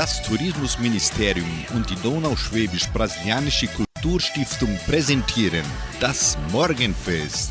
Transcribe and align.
Das 0.00 0.22
Tourismusministerium 0.22 1.66
und 1.74 1.90
die 1.90 1.96
Donauschwäbisch-Brasilianische 1.96 3.66
Kulturstiftung 3.66 4.74
präsentieren 4.86 5.66
das 6.00 6.38
Morgenfest. 6.52 7.50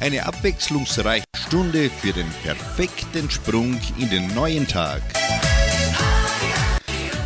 Eine 0.00 0.26
abwechslungsreiche 0.26 1.26
Stunde 1.46 1.88
für 1.88 2.12
den 2.12 2.26
perfekten 2.42 3.30
Sprung 3.30 3.80
in 3.98 4.10
den 4.10 4.34
neuen 4.34 4.66
Tag. 4.66 5.00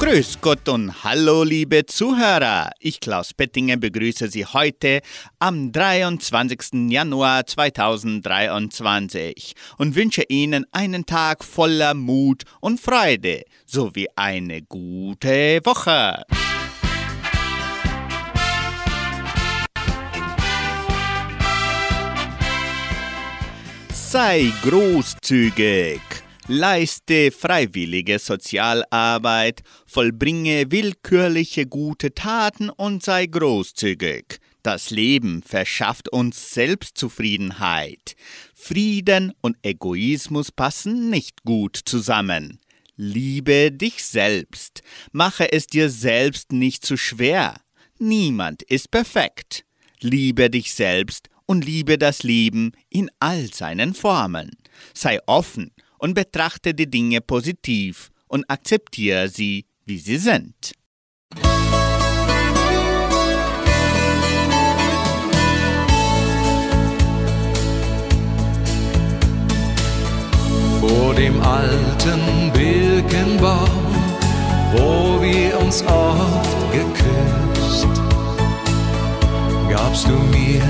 Grüß 0.00 0.40
Gott 0.40 0.68
und 0.70 1.04
hallo 1.04 1.44
liebe 1.44 1.84
Zuhörer. 1.84 2.70
Ich 2.80 3.00
Klaus 3.00 3.34
Bettinger 3.34 3.76
begrüße 3.76 4.28
Sie 4.28 4.46
heute 4.46 5.02
am 5.38 5.72
23. 5.72 6.88
Januar 6.88 7.46
2023 7.46 9.54
und 9.76 9.94
wünsche 9.94 10.22
Ihnen 10.26 10.64
einen 10.72 11.04
Tag 11.04 11.44
voller 11.44 11.92
Mut 11.92 12.44
und 12.60 12.80
Freude 12.80 13.44
sowie 13.66 14.08
eine 14.16 14.62
gute 14.62 15.60
Woche. 15.64 16.22
Sei 23.92 24.50
großzügig. 24.62 26.09
Leiste 26.52 27.30
freiwillige 27.30 28.18
Sozialarbeit, 28.18 29.62
vollbringe 29.86 30.72
willkürliche 30.72 31.64
gute 31.64 32.12
Taten 32.12 32.70
und 32.70 33.04
sei 33.04 33.26
großzügig. 33.26 34.40
Das 34.64 34.90
Leben 34.90 35.44
verschafft 35.44 36.08
uns 36.08 36.52
Selbstzufriedenheit. 36.52 38.16
Frieden 38.52 39.32
und 39.40 39.58
Egoismus 39.62 40.50
passen 40.50 41.08
nicht 41.08 41.44
gut 41.44 41.80
zusammen. 41.84 42.58
Liebe 42.96 43.70
dich 43.70 44.04
selbst. 44.04 44.82
Mache 45.12 45.52
es 45.52 45.68
dir 45.68 45.88
selbst 45.88 46.50
nicht 46.50 46.84
zu 46.84 46.96
schwer. 46.96 47.60
Niemand 48.00 48.64
ist 48.64 48.90
perfekt. 48.90 49.64
Liebe 50.00 50.50
dich 50.50 50.74
selbst 50.74 51.28
und 51.46 51.64
liebe 51.64 51.96
das 51.96 52.24
Leben 52.24 52.72
in 52.88 53.08
all 53.20 53.54
seinen 53.54 53.94
Formen. 53.94 54.50
Sei 54.94 55.20
offen 55.26 55.70
und 56.00 56.14
betrachte 56.14 56.74
die 56.74 56.90
Dinge 56.90 57.20
positiv 57.20 58.10
und 58.26 58.48
akzeptiere 58.48 59.28
sie, 59.28 59.66
wie 59.84 59.98
sie 59.98 60.16
sind. 60.16 60.72
Vor 70.80 71.14
dem 71.14 71.38
alten 71.42 72.50
Birkenbaum, 72.54 73.94
wo 74.72 75.20
wir 75.20 75.60
uns 75.60 75.82
oft 75.82 76.72
geküsst, 76.72 77.94
gabst 79.68 80.06
du 80.08 80.14
mir 80.34 80.62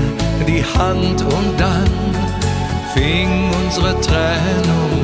die 0.45 0.63
Hand 0.77 1.21
und 1.21 1.57
dann 1.57 1.89
fing 2.93 3.49
unsere 3.63 3.99
Trennung 4.01 5.00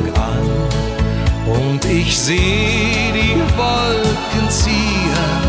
und 1.47 1.85
ich 1.85 2.17
seh 2.17 3.11
die 3.13 3.39
Wolken 3.57 4.49
ziehen 4.49 5.47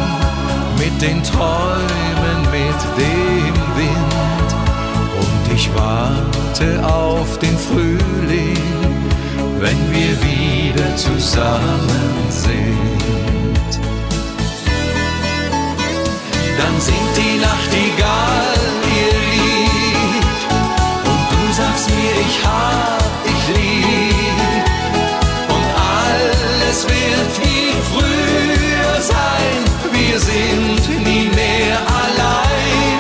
mit 0.79 1.03
den 1.03 1.23
Träumen, 1.23 2.41
mit 2.51 2.81
dem 2.97 3.55
Wind 3.77 4.51
und 5.21 5.55
ich 5.55 5.69
warte 5.75 6.85
auf 6.87 7.39
den 7.39 7.57
Frühling, 7.59 8.59
wenn 9.59 9.93
wir 9.93 10.17
wieder 10.23 10.97
zusammen 10.97 12.31
sind. 12.31 12.77
Dann 16.59 16.81
singt 16.81 17.17
die 17.17 17.41
Nachtigall 17.41 18.59
sagst 21.59 21.91
mir, 21.91 22.15
ich 22.29 22.39
hab 22.47 23.28
sind 30.19 31.05
nie 31.07 31.29
mehr 31.35 31.79
allein. 32.03 32.99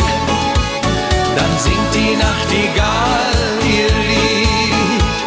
Dann 1.36 1.58
singt 1.58 1.94
die 1.94 2.16
Nachtigall 2.16 3.34
ihr 3.64 3.92
Lied. 4.08 5.18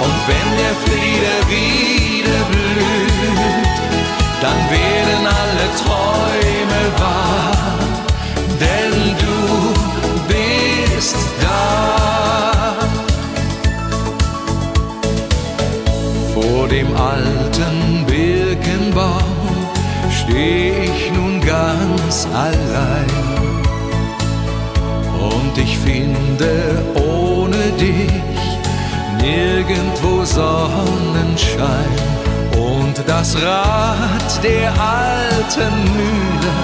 Und 0.00 0.18
wenn 0.28 0.48
der 0.62 0.74
Friede 0.84 1.32
wieder 1.48 1.77
nirgendwo 29.68 30.24
Sonnenschein. 30.24 31.92
Und 32.56 32.94
das 33.06 33.36
Rad 33.42 34.42
der 34.42 34.72
alten 34.80 35.74
Mühle, 35.92 36.54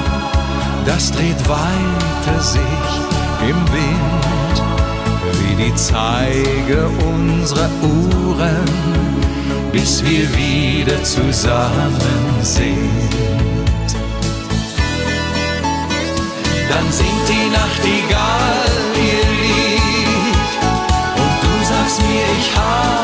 das 0.87 1.13
dreht 1.13 1.49
weiter 1.49 2.41
sich 2.41 2.91
im 3.49 3.57
Wind, 3.73 4.63
wie 5.33 5.65
die 5.65 5.75
Zeige 5.75 6.89
unserer 7.13 7.69
Uhren 7.83 8.85
bis 9.73 10.05
wir 10.05 10.29
wieder 10.37 11.03
zusammen 11.03 11.99
sind. 12.43 13.11
Dann 16.69 16.93
singt 16.93 17.29
die 17.29 17.51
Nachtigall 17.51 18.75
ihr 18.97 19.24
sagst 21.85 22.03
mir, 22.03 22.25
ich 22.39 22.57
hab 22.57 23.04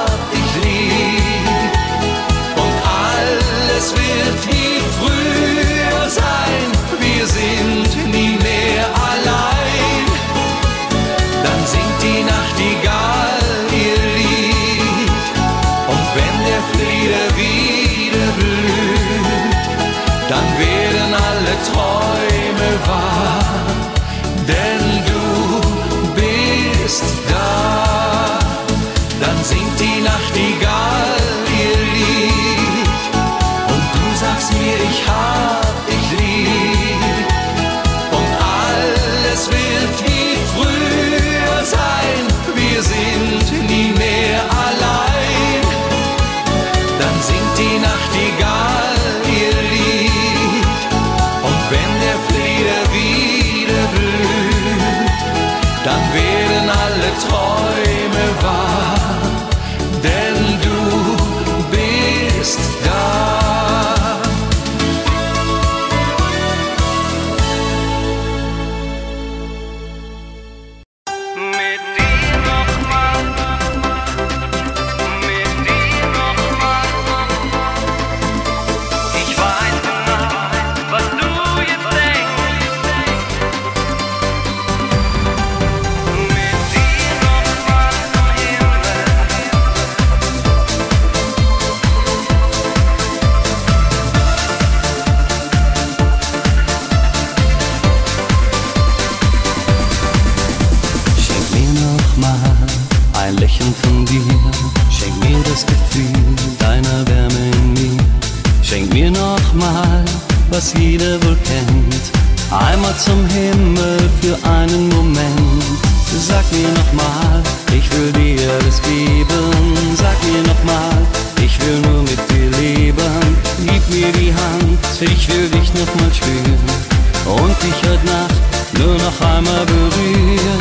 einmal 129.41 129.65
berühren. 129.65 130.61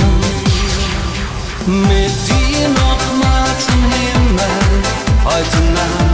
Mit 1.66 2.16
dir 2.28 2.70
nochmal 2.70 3.50
zum 3.66 3.82
Himmel, 3.92 4.58
heute 5.26 5.60
Nacht, 5.74 6.09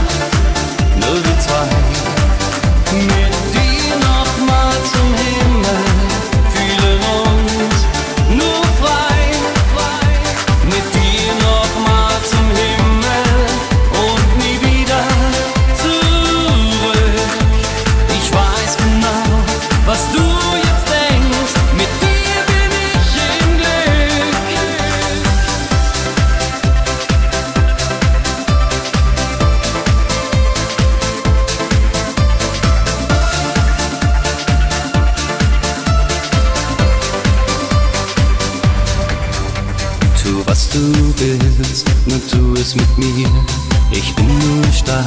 stark, 44.86 45.04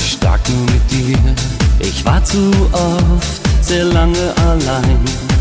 stark 0.00 0.40
nur 0.48 0.64
mit 0.66 0.90
dir. 0.90 1.18
Ich 1.78 2.04
war 2.04 2.22
zu 2.24 2.50
oft 2.72 3.40
sehr 3.60 3.84
lange 3.84 4.34
allein 4.48 4.98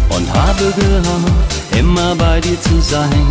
und 0.09 0.27
habe 0.33 0.65
gehofft, 0.77 1.77
immer 1.77 2.15
bei 2.15 2.39
dir 2.41 2.59
zu 2.61 2.79
sein. 2.81 3.27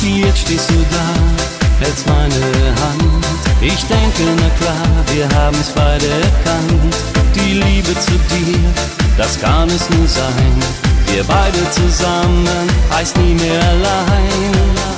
Jetzt 0.00 0.40
stehst 0.40 0.70
du 0.70 0.74
da, 0.90 1.84
hältst 1.84 2.06
meine 2.06 2.42
Hand. 2.82 3.24
Ich 3.60 3.84
denke, 3.84 4.22
na 4.36 4.48
klar, 4.60 4.86
wir 5.12 5.28
haben 5.38 5.56
es 5.60 5.70
beide 5.70 6.06
erkannt. 6.06 6.94
Die 7.34 7.54
Liebe 7.54 7.92
zu 8.00 8.12
dir, 8.32 8.58
das 9.16 9.40
kann 9.40 9.68
es 9.68 9.88
nur 9.90 10.06
sein. 10.06 10.54
Wir 11.12 11.24
beide 11.24 11.58
zusammen 11.70 12.48
heißt 12.90 13.16
nie 13.18 13.34
mehr 13.34 13.62
allein. 13.62 14.93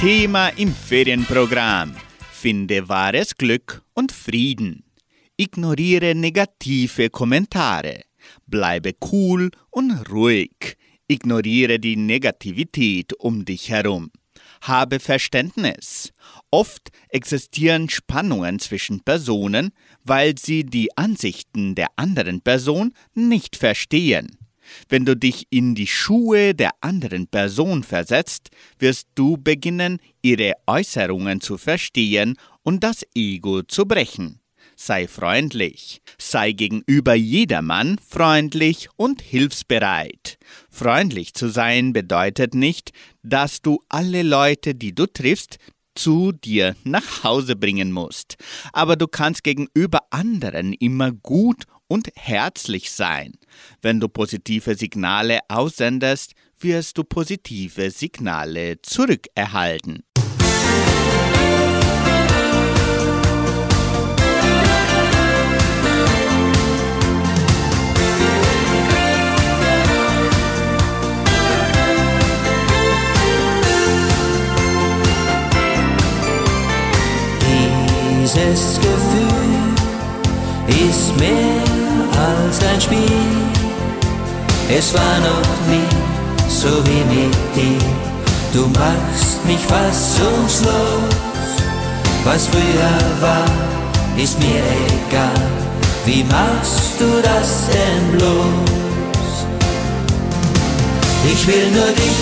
Thema 0.00 0.48
im 0.50 0.74
Ferienprogramm. 0.74 1.96
Finde 2.30 2.86
wahres 2.86 3.34
Glück 3.34 3.82
und 3.94 4.12
Frieden. 4.12 4.84
Ignoriere 5.38 6.14
negative 6.14 7.08
Kommentare. 7.08 8.02
Bleibe 8.46 8.92
cool 9.10 9.50
und 9.70 10.10
ruhig. 10.10 10.76
Ignoriere 11.08 11.78
die 11.78 11.96
Negativität 11.96 13.14
um 13.14 13.46
dich 13.46 13.70
herum. 13.70 14.10
Habe 14.60 15.00
Verständnis. 15.00 16.12
Oft 16.50 16.90
existieren 17.08 17.88
Spannungen 17.88 18.58
zwischen 18.58 19.00
Personen, 19.00 19.70
weil 20.04 20.36
sie 20.36 20.64
die 20.64 20.94
Ansichten 20.98 21.74
der 21.74 21.88
anderen 21.96 22.42
Person 22.42 22.92
nicht 23.14 23.56
verstehen. 23.56 24.36
Wenn 24.88 25.04
du 25.04 25.16
dich 25.16 25.46
in 25.50 25.74
die 25.74 25.86
Schuhe 25.86 26.54
der 26.54 26.70
anderen 26.80 27.26
Person 27.26 27.82
versetzt, 27.82 28.50
wirst 28.78 29.08
du 29.14 29.36
beginnen, 29.36 29.98
ihre 30.22 30.54
Äußerungen 30.66 31.40
zu 31.40 31.58
verstehen 31.58 32.36
und 32.62 32.82
das 32.82 33.06
Ego 33.14 33.62
zu 33.62 33.86
brechen. 33.86 34.40
Sei 34.78 35.08
freundlich, 35.08 36.02
sei 36.18 36.52
gegenüber 36.52 37.14
jedermann 37.14 37.98
freundlich 38.06 38.88
und 38.96 39.22
hilfsbereit. 39.22 40.38
Freundlich 40.68 41.32
zu 41.32 41.48
sein 41.48 41.94
bedeutet 41.94 42.54
nicht, 42.54 42.92
dass 43.22 43.62
du 43.62 43.82
alle 43.88 44.22
Leute, 44.22 44.74
die 44.74 44.94
du 44.94 45.06
triffst, 45.06 45.58
zu 45.94 46.32
dir 46.32 46.76
nach 46.84 47.24
Hause 47.24 47.56
bringen 47.56 47.90
musst. 47.90 48.36
Aber 48.72 48.96
du 48.96 49.08
kannst 49.08 49.44
gegenüber 49.44 50.00
anderen 50.10 50.74
immer 50.74 51.10
gut 51.10 51.64
und 51.88 52.10
herzlich 52.16 52.90
sein. 52.90 53.32
Wenn 53.82 54.00
du 54.00 54.08
positive 54.08 54.74
Signale 54.74 55.40
aussendest, 55.48 56.34
wirst 56.58 56.98
du 56.98 57.04
positive 57.04 57.90
Signale 57.90 58.80
zurückerhalten. 58.82 60.02
Dieses 78.26 78.80
Gefühl 78.80 79.76
ist 80.88 81.16
mehr 81.16 81.55
als 82.46 82.60
ein 82.64 82.80
Spiel. 82.80 83.26
Es 84.68 84.94
war 84.94 85.18
noch 85.30 85.58
nie 85.70 85.90
so 86.48 86.68
wie 86.86 87.04
mit 87.14 87.34
dir. 87.56 87.86
Du 88.52 88.66
machst 88.68 89.44
mich 89.46 89.60
fassungslos. 89.60 91.14
Was 92.24 92.46
früher 92.46 92.98
war, 93.20 93.46
ist 94.16 94.38
mir 94.38 94.62
egal. 94.98 95.46
Wie 96.04 96.24
machst 96.24 97.00
du 97.00 97.08
das 97.22 97.48
denn 97.72 98.18
bloß? 98.18 99.32
Ich 101.32 101.46
will 101.46 101.68
nur 101.72 101.90
dich, 102.02 102.18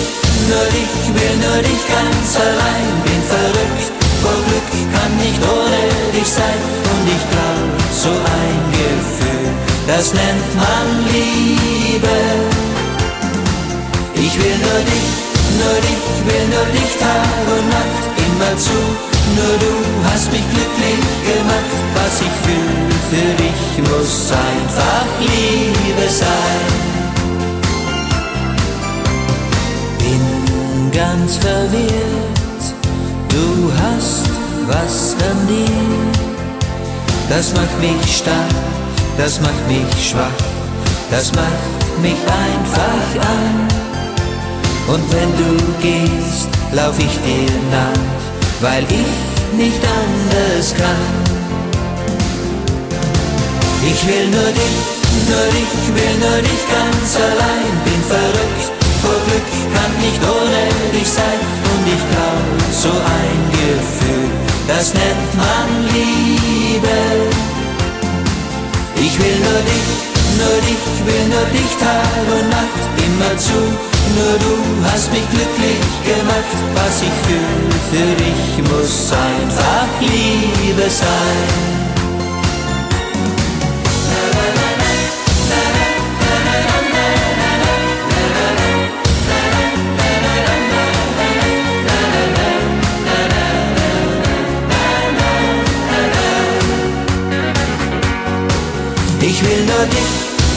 nur 0.49 0.65
dich, 0.77 0.93
will 1.17 1.35
nur 1.45 1.59
dich 1.69 1.83
ganz 1.95 2.29
allein. 2.47 2.87
Bin 3.05 3.21
verrückt 3.33 3.87
vor 4.21 4.39
Glück, 4.47 4.69
kann 4.93 5.13
nicht 5.17 5.41
ohne 5.55 5.81
dich 6.17 6.27
sein. 6.27 6.61
Und 6.91 7.05
ich 7.15 7.23
glaub, 7.31 7.75
so 8.03 8.09
ein 8.09 8.64
das 9.87 10.13
nennt 10.13 10.55
man 10.55 10.87
Liebe. 11.13 12.17
Ich 14.15 14.33
will 14.39 14.57
nur 14.65 14.79
dich, 14.91 15.09
nur 15.59 15.77
dich, 15.85 16.05
will 16.25 16.45
nur 16.53 16.65
dich 16.73 16.93
Tag 16.99 17.45
und 17.55 17.69
Nacht 17.69 18.03
immer 18.25 18.57
zu. 18.57 18.79
Nur 19.37 19.57
du 19.63 19.73
hast 20.09 20.31
mich 20.31 20.45
glücklich 20.53 21.01
gemacht, 21.29 21.75
was 21.95 22.21
ich 22.21 22.35
fühle 22.45 22.95
für 23.09 23.43
dich 23.43 23.89
muss 23.89 24.31
einfach 24.31 25.05
Liebe 25.19 26.09
sein. 26.09 26.65
Bin 29.99 30.91
ganz 30.91 31.37
verwirrt, 31.37 32.63
du 33.29 33.71
hast 33.81 34.29
was 34.67 35.15
an 35.29 35.47
dir, 35.47 36.09
das 37.29 37.53
macht 37.53 37.79
mich 37.81 38.17
stark 38.17 38.84
das 39.17 39.39
macht 39.39 39.67
mich 39.67 40.09
schwach, 40.09 40.39
das 41.09 41.31
macht 41.33 42.01
mich 42.01 42.19
einfach 42.45 43.27
an. 43.27 43.67
Und 44.87 45.03
wenn 45.11 45.31
du 45.37 45.51
gehst, 45.81 46.49
lauf 46.73 46.97
ich 46.99 47.15
dir 47.25 47.51
nach, 47.71 48.61
weil 48.61 48.83
ich 48.83 49.57
nicht 49.57 49.81
anders 50.01 50.73
kann. 50.75 51.35
Ich 53.87 54.07
will 54.07 54.27
nur 54.27 54.51
dich, 54.59 54.77
nur 55.29 55.45
dich, 55.55 55.73
will 55.95 56.15
nur 56.19 56.41
dich 56.41 56.63
ganz 56.75 57.15
allein, 57.15 57.71
bin 57.85 58.01
verrückt 58.07 58.75
vor 59.01 59.19
Glück, 59.25 59.47
kann 59.73 59.91
nicht 60.01 60.21
ohne 60.23 60.63
dich 60.97 61.07
sein 61.07 61.39
und 61.71 61.83
ich 61.95 62.03
glaub, 62.11 62.45
so 62.83 62.89
ein 62.89 63.41
Gefühl, 63.51 64.29
das 64.67 64.93
nennt 64.93 65.31
man 65.37 65.67
Liebe. 65.93 67.54
Ich 68.97 69.19
will 69.19 69.37
nur 69.47 69.61
dich, 69.71 69.87
nur 70.39 70.57
dich, 70.67 70.85
will 71.05 71.25
nur 71.33 71.45
dich 71.51 71.71
Tag 71.79 72.23
und 72.35 72.49
Nacht 72.49 72.83
immer 73.05 73.37
zu. 73.37 73.59
Nur 74.15 74.35
du 74.39 74.53
hast 74.89 75.11
mich 75.11 75.27
glücklich 75.29 75.85
gemacht, 76.05 76.57
was 76.75 77.01
ich 77.01 77.15
fühl 77.27 77.75
für 77.91 78.15
dich 78.23 78.71
muss 78.71 79.11
einfach 79.11 79.87
Liebe 80.01 80.89
sein. 80.89 81.84
Dich, 99.93 100.11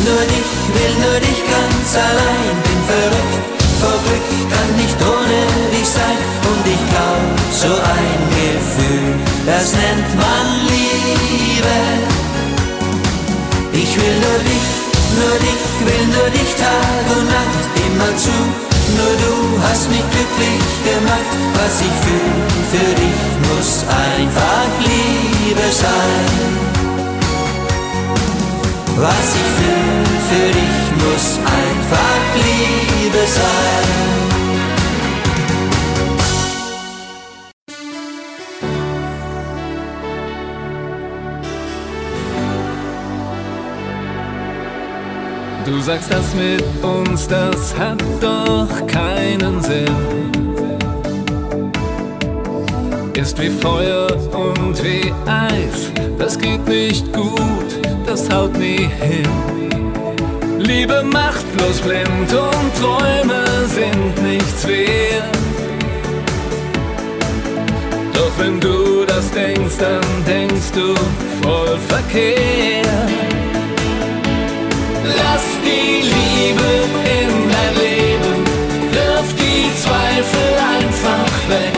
nur 0.06 0.22
dich, 0.32 0.50
will 0.74 0.94
nur 1.04 1.18
dich 1.20 1.40
ganz 1.52 1.88
allein, 1.96 2.54
bin 2.64 2.80
verrückt 2.86 3.58
vor 3.80 3.98
Glück, 4.04 4.26
kann 4.50 4.70
nicht 4.76 4.98
ohne 5.00 5.40
dich 5.72 5.88
sein 5.88 6.18
und 6.50 6.64
ich 6.66 6.82
glaub, 6.90 7.22
so 7.62 7.72
ein 7.72 8.20
Gefühl, 8.34 9.14
das 9.46 9.72
nennt 9.72 10.10
man 10.18 10.46
Liebe. 10.70 11.78
Ich 13.72 13.92
will 13.96 14.16
nur 14.24 14.38
dich, 14.50 14.68
nur 15.18 15.36
dich, 15.46 15.64
will 15.86 16.04
nur 16.14 16.28
dich 16.30 16.52
Tag 16.58 17.04
und 17.14 17.26
Nacht 17.30 17.62
immer 17.86 18.12
zu, 18.16 18.36
nur 18.98 19.14
du 19.22 19.34
hast 19.62 19.88
mich 19.90 20.06
glücklich 20.14 20.66
gemacht, 20.90 21.32
was 21.54 21.74
ich 21.86 21.96
fühl, 22.04 22.34
für 22.72 22.90
dich 23.00 23.20
muss 23.46 23.84
einfach 23.86 24.68
Liebe 24.82 25.66
sein. 25.70 26.87
Was 29.00 29.34
ich 29.36 29.48
fühl 29.56 30.08
für 30.28 30.48
dich 30.58 30.86
muss 31.04 31.38
einfach 31.38 32.20
Liebe 32.34 33.24
sein. 33.26 34.18
Du 45.64 45.80
sagst 45.80 46.10
das 46.10 46.34
mit 46.34 46.64
uns, 46.82 47.28
das 47.28 47.76
hat 47.78 48.02
doch 48.20 48.86
keinen 48.88 49.62
Sinn. 49.62 49.94
Ist 53.14 53.40
wie 53.40 53.50
Feuer 53.50 54.08
und 54.32 54.82
wie 54.82 55.12
Eis, 55.26 55.92
das 56.18 56.36
geht 56.36 56.66
nicht 56.66 57.12
gut, 57.12 57.77
das 58.08 58.30
haut 58.30 58.56
nie 58.58 58.88
hin. 59.00 59.28
Liebe 60.58 61.02
macht 61.02 61.44
bloß 61.56 61.80
blind 61.80 62.32
und 62.32 62.68
Träume 62.80 63.44
sind 63.66 64.22
nichts 64.22 64.66
wert. 64.66 65.38
Doch 68.14 68.32
wenn 68.38 68.58
du 68.60 69.04
das 69.06 69.30
denkst, 69.30 69.76
dann 69.78 70.24
denkst 70.26 70.72
du 70.74 70.94
voll 71.42 71.78
verkehrt. 71.88 73.10
Lass 75.20 75.46
die 75.66 76.02
Liebe 76.14 76.70
in 77.20 77.32
dein 77.52 77.74
Leben, 77.84 78.36
wirf 78.94 79.28
die 79.42 79.68
Zweifel 79.82 80.48
einfach 80.76 81.48
weg 81.50 81.77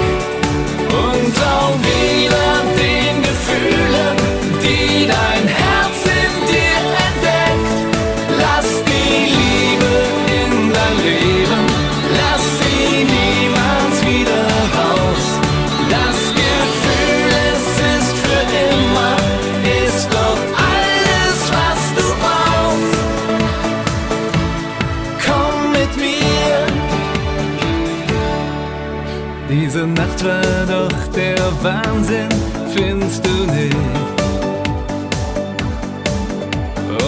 Nacht 30.21 30.25
war 30.25 30.67
doch 30.67 31.13
der 31.15 31.39
Wahnsinn, 31.63 32.29
findest 32.75 33.25
du 33.25 33.31
nicht? 33.53 33.77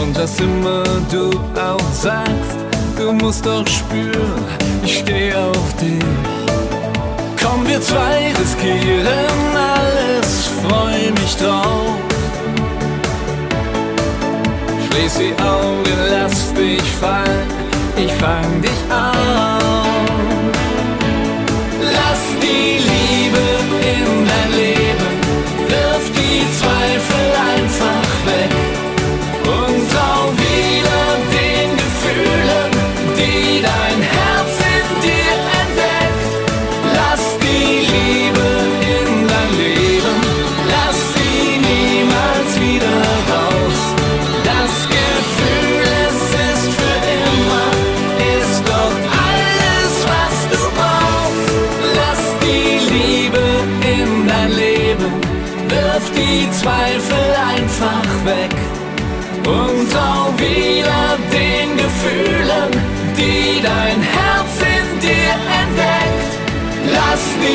Und 0.01 0.19
was 0.19 0.41
immer 0.41 0.85
du 1.11 1.31
auch 1.59 1.93
sagst, 1.93 2.57
du 2.97 3.13
musst 3.13 3.45
doch 3.45 3.67
spüren, 3.67 4.45
ich 4.85 4.99
stehe 5.01 5.37
auf 5.37 5.77
dich. 5.77 6.03
Komm, 7.43 7.67
wir 7.67 7.81
zwei 7.81 8.33
riskieren 8.39 9.57
alles, 9.57 10.49
freu 10.63 11.13
mich 11.21 11.37
drauf. 11.37 11.99
Schließ 14.91 15.15
die 15.19 15.43
Augen, 15.43 15.99
lass 16.11 16.55
dich 16.55 16.83
fallen, 17.01 17.49
ich 17.97 18.13
fang 18.13 18.63
dich 18.63 18.71
auf. 18.91 19.72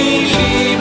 Lass 0.08 0.32
die 0.32 0.77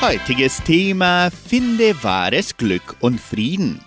Heutiges 0.00 0.62
Thema 0.62 1.28
Finde 1.28 2.04
wahres 2.04 2.56
Glück 2.56 2.96
und 3.00 3.20
Frieden. 3.20 3.80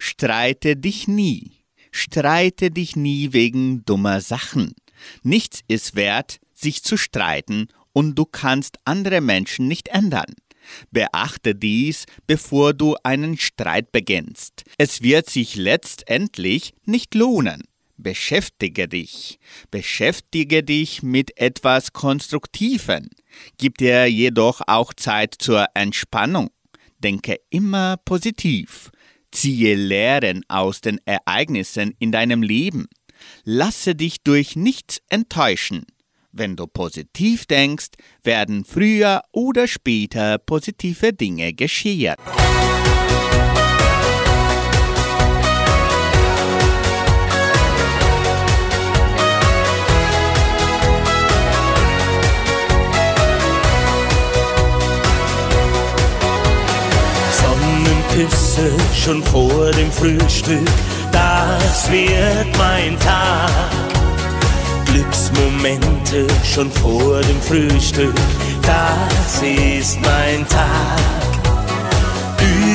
Streite 0.00 0.74
dich 0.76 1.06
nie. 1.06 1.52
Streite 1.92 2.72
dich 2.72 2.96
nie 2.96 3.32
wegen 3.32 3.84
dummer 3.84 4.20
Sachen. 4.20 4.74
Nichts 5.22 5.60
ist 5.68 5.94
wert, 5.94 6.40
sich 6.52 6.82
zu 6.82 6.96
streiten 6.96 7.68
und 7.92 8.16
du 8.16 8.24
kannst 8.24 8.78
andere 8.84 9.20
Menschen 9.20 9.68
nicht 9.68 9.86
ändern. 9.86 10.34
Beachte 10.90 11.54
dies, 11.54 12.06
bevor 12.26 12.74
du 12.74 12.96
einen 13.04 13.38
Streit 13.38 13.92
beginnst. 13.92 14.64
Es 14.78 15.00
wird 15.00 15.30
sich 15.30 15.54
letztendlich 15.54 16.74
nicht 16.86 17.14
lohnen. 17.14 17.62
Beschäftige 17.96 18.88
dich. 18.88 19.38
Beschäftige 19.70 20.64
dich 20.64 21.04
mit 21.04 21.38
etwas 21.38 21.92
Konstruktiven. 21.92 23.10
Gib 23.58 23.78
dir 23.78 24.06
jedoch 24.06 24.60
auch 24.66 24.92
Zeit 24.94 25.34
zur 25.38 25.66
Entspannung. 25.74 26.50
Denke 26.98 27.38
immer 27.50 27.96
positiv. 28.04 28.90
Ziehe 29.30 29.74
Lehren 29.74 30.44
aus 30.48 30.80
den 30.80 31.00
Ereignissen 31.04 31.94
in 31.98 32.12
deinem 32.12 32.42
Leben. 32.42 32.86
Lasse 33.44 33.94
dich 33.94 34.22
durch 34.22 34.56
nichts 34.56 35.00
enttäuschen. 35.08 35.86
Wenn 36.32 36.56
du 36.56 36.66
positiv 36.66 37.46
denkst, 37.46 37.90
werden 38.22 38.64
früher 38.64 39.22
oder 39.32 39.68
später 39.68 40.38
positive 40.38 41.12
Dinge 41.12 41.52
geschehen. 41.52 42.14
Sonnenküsse 58.12 58.70
schon 58.94 59.22
vor 59.22 59.70
dem 59.70 59.90
Frühstück, 59.90 60.68
das 61.10 61.90
wird 61.90 62.58
mein 62.58 62.98
Tag. 62.98 63.70
Glücksmomente 64.86 66.26
schon 66.44 66.70
vor 66.70 67.22
dem 67.22 67.40
Frühstück, 67.40 68.14
das 68.62 69.40
ist 69.42 69.98
mein 70.02 70.46
Tag. 70.48 71.00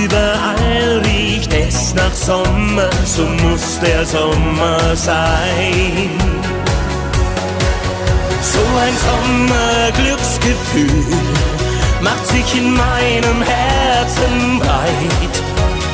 Überall 0.04 1.04
riecht 1.06 1.54
es 1.54 1.94
nach 1.94 2.14
Sommer, 2.14 2.90
so 3.06 3.24
muss 3.24 3.80
der 3.80 4.04
Sommer 4.06 4.96
sein. 4.96 6.10
So 8.42 8.60
ein 8.80 8.98
Sommerglücksgefühl 9.06 11.67
macht 12.02 12.26
sich 12.28 12.56
in 12.56 12.76
meinem 12.76 13.42
Herzen 13.42 14.60
breit. 14.60 15.42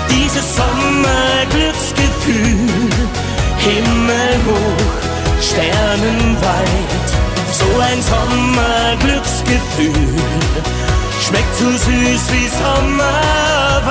Dieses 0.09 0.55
Sommerglücksgefühl, 0.55 2.89
himmelhoch, 3.57 5.01
sternenweit. 5.41 7.09
So 7.51 7.65
ein 7.79 8.01
Sommerglücksgefühl 8.01 10.15
schmeckt 11.21 11.55
so 11.57 11.69
süß 11.69 12.31
wie 12.31 12.47
Sommerwein. 12.47 13.83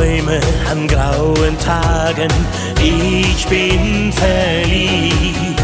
Sommerträume 0.00 0.40
an 0.70 0.86
grauen 0.88 1.58
Tagen, 1.58 2.30
ich 2.82 3.46
bin 3.48 4.10
verliebt. 4.12 5.60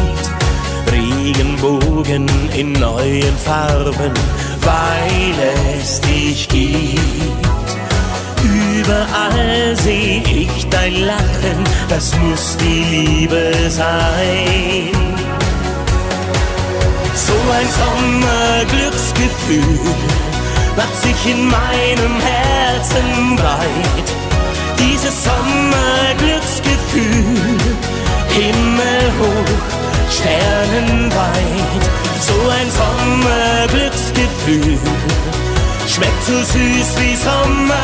Regenbogen 0.92 2.28
in 2.54 2.72
neuen 2.72 3.34
Farben, 3.38 4.12
weil 4.60 5.34
es 5.80 6.02
dich 6.02 6.46
gibt. 6.48 7.00
Überall 8.44 9.74
seh 9.76 10.22
ich 10.26 10.68
dein 10.68 11.06
Lachen, 11.06 11.64
das 11.88 12.14
muss 12.18 12.58
die 12.58 12.84
Liebe 12.94 13.54
sein. 13.68 14.90
So 17.14 17.32
ein 17.58 17.68
Sommerglücksgefühl 17.80 19.80
macht 20.76 20.96
sich 21.02 21.26
in 21.32 21.48
meinem 21.48 22.20
Herzen 22.20 23.36
breit. 23.36 24.25
Dieses 24.78 25.24
Sommerglücksgefühl, 25.24 27.58
himmelhoch, 28.28 29.60
sternenweit. 30.10 31.84
So 32.20 32.48
ein 32.48 32.70
Sommerglücksgefühl 32.80 34.78
schmeckt 35.96 36.22
so 36.24 36.38
süß 36.38 37.00
wie 37.00 37.16
Sommerwein. 37.16 37.74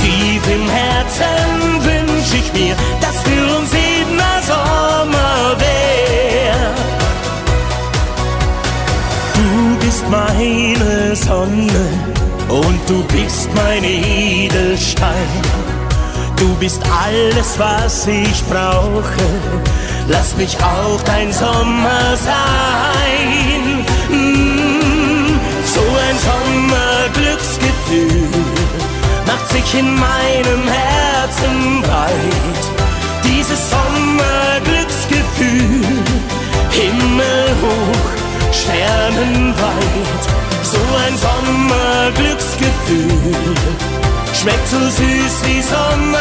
Tief 0.00 0.42
im 0.56 0.66
Herzen 0.68 1.84
wünsch 1.84 2.32
ich 2.40 2.48
mir, 2.52 2.76
dass 3.00 3.16
für 3.22 3.56
uns 3.56 3.72
immer 3.72 4.42
Sommer 4.46 5.56
wär. 5.58 6.74
Du 9.34 9.48
bist 9.84 10.04
meine 10.08 11.16
Sonne 11.16 11.88
und 12.48 12.80
du 12.88 13.02
bist 13.04 13.48
mein 13.54 13.84
Edelstein. 13.84 15.42
Du 16.36 16.54
bist 16.56 16.82
alles, 17.04 17.56
was 17.58 18.06
ich 18.06 18.42
brauche. 18.44 19.02
Lass 20.08 20.36
mich 20.36 20.56
auch 20.58 21.00
dein 21.02 21.32
Sommer 21.32 22.16
sein. 22.16 23.84
Mm, 24.08 25.38
So 25.64 25.80
ein 25.80 26.18
Sommerglücksgefühl 26.28 28.28
macht 29.26 29.48
sich 29.50 29.74
in 29.78 29.94
meinem 29.94 30.68
Herzen 30.68 31.82
breit. 31.82 32.62
Dieses 33.24 33.70
Sommerglücksgefühl, 33.70 35.84
himmelhoch, 36.70 38.08
sternenweit. 38.52 40.24
So 40.70 40.78
ein 41.06 41.16
Sommerglücksgefühl 41.16 43.54
schmeckt 44.34 44.68
so 44.68 44.78
süß 44.78 45.44
wie 45.46 45.62
Sommerwein. 45.62 46.20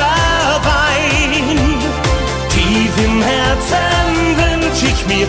Tief 2.50 2.98
im 3.04 3.22
Herzen 3.22 4.38
wünsch 4.38 4.84
ich 4.84 5.06
mir, 5.08 5.28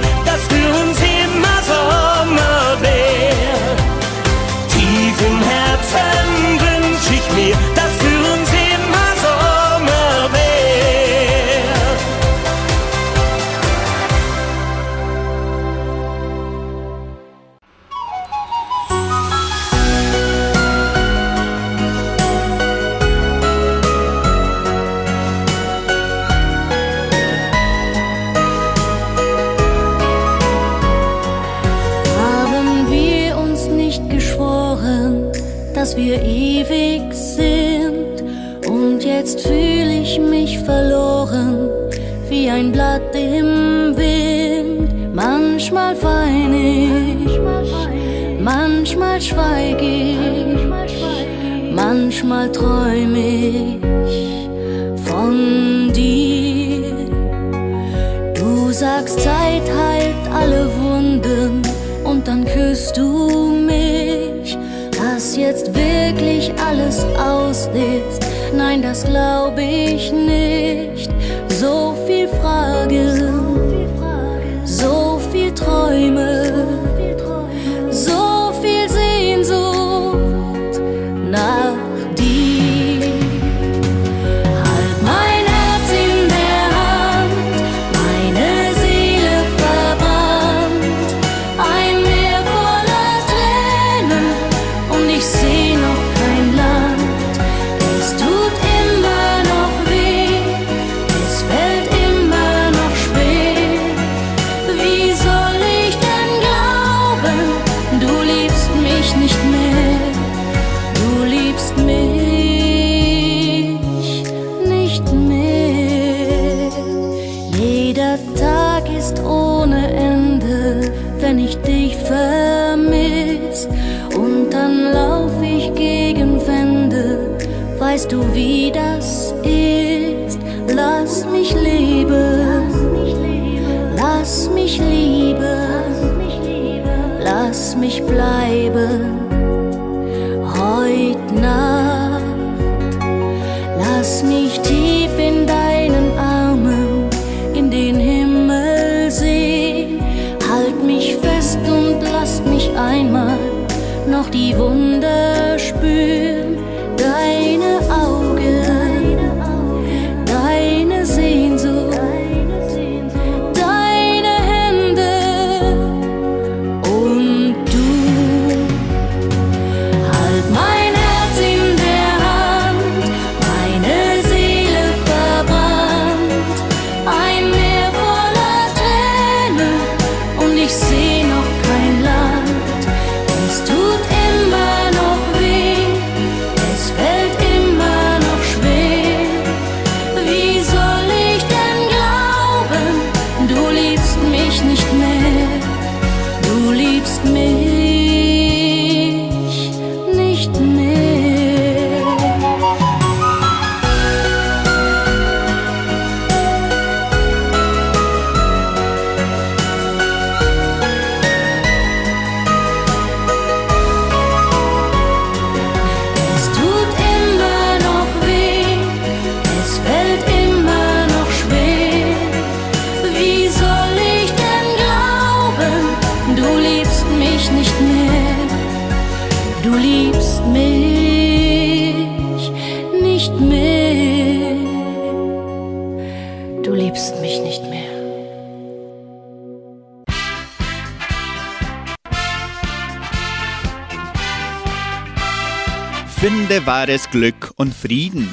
Finde 246.31 246.67
wahres 246.67 247.09
Glück 247.09 247.55
und 247.57 247.73
Frieden. 247.73 248.29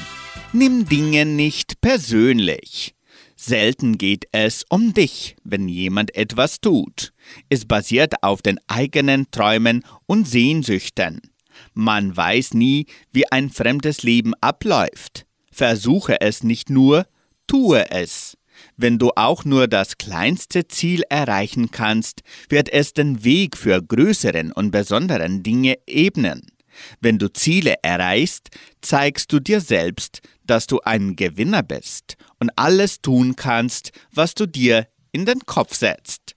Nimm 0.52 0.86
Dinge 0.86 1.26
nicht 1.26 1.80
persönlich. 1.80 2.94
Selten 3.38 3.98
geht 3.98 4.26
es 4.34 4.66
um 4.68 4.94
dich, 4.94 5.38
wenn 5.46 5.70
jemand 5.70 6.14
etwas 6.14 6.60
tut. 6.60 7.14
Es 7.48 7.64
basiert 7.64 8.22
auf 8.22 8.42
den 8.42 8.60
eigenen 8.68 9.32
Träumen 9.32 9.86
und 10.08 10.28
Sehnsüchten. 10.28 11.22
Man 11.74 12.18
weiß 12.18 12.54
nie, 12.54 12.88
wie 13.14 13.32
ein 13.32 13.50
fremdes 13.50 14.04
Leben 14.04 14.34
abläuft. 14.42 15.26
Versuche 15.50 16.20
es 16.20 16.44
nicht 16.44 16.70
nur, 16.70 17.08
tue 17.48 17.90
es. 17.92 18.38
Wenn 18.76 19.00
du 19.00 19.12
auch 19.16 19.46
nur 19.46 19.70
das 19.70 19.98
kleinste 19.98 20.68
Ziel 20.68 21.04
erreichen 21.10 21.72
kannst, 21.72 22.24
wird 22.50 22.68
es 22.68 22.92
den 22.92 23.24
Weg 23.24 23.56
für 23.56 23.82
größeren 23.82 24.52
und 24.52 24.72
besonderen 24.72 25.44
Dinge 25.44 25.78
ebnen. 25.88 26.42
Wenn 27.02 27.18
du 27.20 27.32
Ziele 27.32 27.76
erreichst, 27.82 28.50
zeigst 28.82 29.32
du 29.32 29.40
dir 29.40 29.62
selbst, 29.62 30.22
dass 30.44 30.68
du 30.68 30.82
ein 30.82 31.16
Gewinner 31.16 31.64
bist 31.64 32.18
und 32.40 32.52
alles 32.56 33.02
tun 33.02 33.36
kannst, 33.36 33.92
was 34.12 34.34
du 34.34 34.46
dir 34.46 34.88
in 35.12 35.26
den 35.26 35.40
Kopf 35.46 35.76
setzt. 35.76 36.35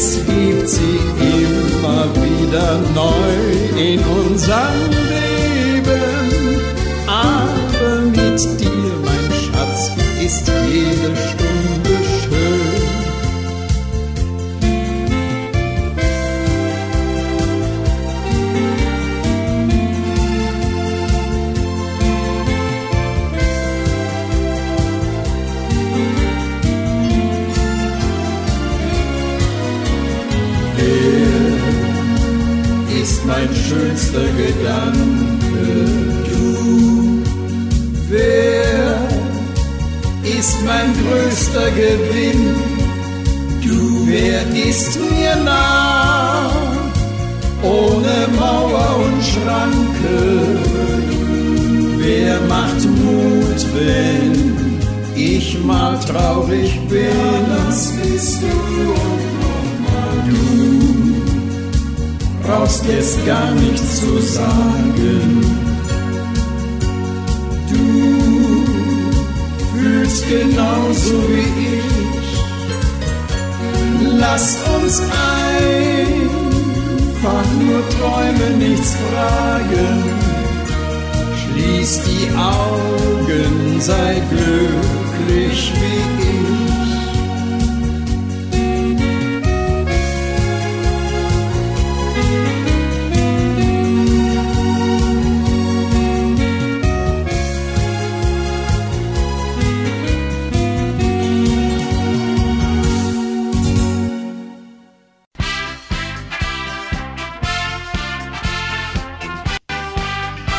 Es 0.00 0.14
gibt 0.24 0.68
sie 0.68 1.00
immer 1.18 2.04
wieder 2.14 2.78
neu 2.94 3.82
in 3.82 3.98
unserem 3.98 4.92
Leben. 5.10 6.60
Aber 7.08 8.02
mit 8.02 8.40
dir, 8.60 8.92
mein 9.04 9.28
Schatz, 9.42 9.90
ist 10.24 10.52
jede 10.70 11.16
Stunde 11.16 11.37
schönster 34.18 34.26
Gedanke. 34.36 35.68
Du, 36.28 37.22
wer 38.08 38.98
ist 40.38 40.56
mein 40.64 40.92
größter 41.02 41.70
Gewinn? 41.70 42.54
Du, 43.62 44.06
wer 44.06 44.42
ist 44.68 44.98
mir 44.98 45.36
nah, 45.44 46.50
ohne 47.62 48.28
Mauer 48.38 48.96
und 49.04 49.22
Schranke? 49.24 50.18
Wer 51.98 52.40
macht 52.48 52.84
Mut, 52.84 53.66
wenn 53.74 54.56
ich 55.14 55.58
mal 55.64 55.98
traurig 56.00 56.80
bin? 56.88 57.08
Das 57.66 57.92
bist 57.92 58.42
du 58.42 58.94
Du 60.30 60.67
brauchst 62.48 62.84
jetzt 62.86 63.24
gar 63.26 63.50
nichts 63.52 64.00
zu 64.00 64.18
sagen. 64.20 65.44
Du 67.70 67.84
fühlst 69.72 70.26
genauso 70.28 71.14
wie 71.28 71.50
ich. 71.76 72.38
Lass 74.18 74.56
uns 74.76 75.00
einfach 75.00 75.68
nur 77.60 77.82
träumen, 77.96 78.58
nichts 78.58 78.96
fragen. 78.96 80.04
Schließ 81.40 82.00
die 82.06 82.26
Augen, 82.34 83.80
sei 83.80 84.22
glücklich 84.30 85.72
wie 85.74 86.02
ich. 86.22 86.57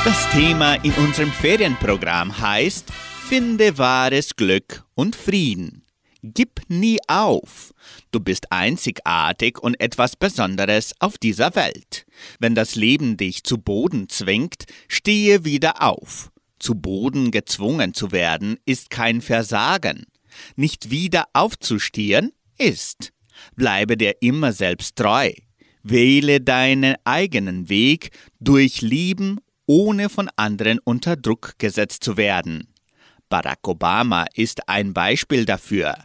Das 0.06 0.30
Thema 0.32 0.76
in 0.76 0.94
unserem 0.94 1.30
Ferienprogramm 1.30 2.40
heißt 2.40 2.90
Finde 3.28 3.78
wahres 3.78 4.34
Glück 4.38 4.86
und 4.96 5.14
Frieden. 5.14 5.84
Gib 6.24 6.62
nie 6.70 7.00
auf. 7.08 7.74
Du 8.12 8.22
bist 8.22 8.50
einzigartig 8.50 9.60
und 9.60 9.80
etwas 9.82 10.16
Besonderes 10.16 10.94
auf 11.00 11.18
dieser 11.18 11.54
Welt. 11.56 12.06
Wenn 12.40 12.56
das 12.56 12.76
Leben 12.76 13.18
dich 13.18 13.44
zu 13.44 13.58
Boden 13.58 14.08
zwingt, 14.08 14.66
stehe 14.88 15.44
wieder 15.44 15.84
auf. 15.84 16.32
Zu 16.60 16.76
Boden 16.76 17.30
gezwungen 17.30 17.94
zu 17.94 18.14
werden, 18.14 18.58
ist 18.66 18.90
kein 18.90 19.20
Versagen. 19.22 20.06
Nicht 20.56 20.92
wieder 20.92 21.26
aufzustehen, 21.34 22.32
ist. 22.58 23.12
Bleibe 23.58 23.98
dir 23.98 24.16
immer 24.22 24.54
selbst 24.54 24.96
treu. 24.96 25.32
Wähle 25.84 26.40
deinen 26.40 26.96
eigenen 27.04 27.68
Weg 27.68 28.12
durch 28.40 28.82
Lieben 28.82 29.40
ohne 29.70 30.10
von 30.10 30.32
anderen 30.36 30.80
unter 30.80 31.16
Druck 31.16 31.54
gesetzt 31.60 32.04
zu 32.04 32.18
werden. 32.18 32.74
Barack 33.30 33.68
Obama 33.68 34.26
ist 34.34 34.68
ein 34.68 34.96
Beispiel 34.96 35.46
dafür. 35.46 35.96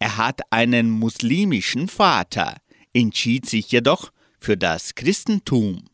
Er 0.00 0.16
hat 0.16 0.40
einen 0.50 0.90
muslimischen 0.90 1.86
Vater, 1.86 2.56
entschied 2.92 3.48
sich 3.48 3.70
jedoch 3.70 4.10
für 4.40 4.56
das 4.56 4.96
Christentum. 4.96 5.84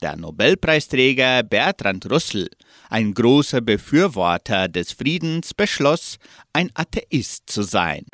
Der 0.00 0.14
Nobelpreisträger 0.14 1.42
Bertrand 1.42 2.08
Russell, 2.08 2.48
ein 2.88 3.14
großer 3.14 3.62
Befürworter 3.62 4.68
des 4.68 4.92
Friedens, 4.92 5.54
beschloss, 5.54 6.18
ein 6.52 6.70
Atheist 6.74 7.50
zu 7.50 7.62
sein. 7.64 8.06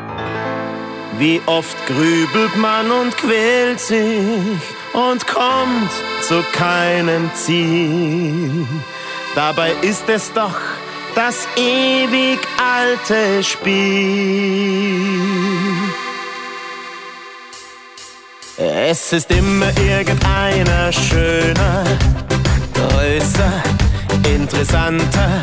Wie 1.18 1.40
oft 1.46 1.76
grübelt 1.86 2.56
man 2.56 2.90
und 2.90 3.16
quält 3.16 3.80
sich 3.80 4.60
und 4.92 5.26
kommt 5.26 5.92
zu 6.22 6.42
keinem 6.52 7.30
Ziel. 7.34 8.66
Dabei 9.34 9.72
ist 9.82 10.08
es 10.08 10.32
doch 10.32 10.58
das 11.14 11.46
ewig 11.56 12.38
alte 12.58 13.42
Spiel. 13.42 15.12
Es 18.56 19.12
ist 19.12 19.30
immer 19.30 19.68
irgendeiner 19.78 20.92
schöner, 20.92 21.84
größer, 22.74 23.62
interessanter. 24.34 25.42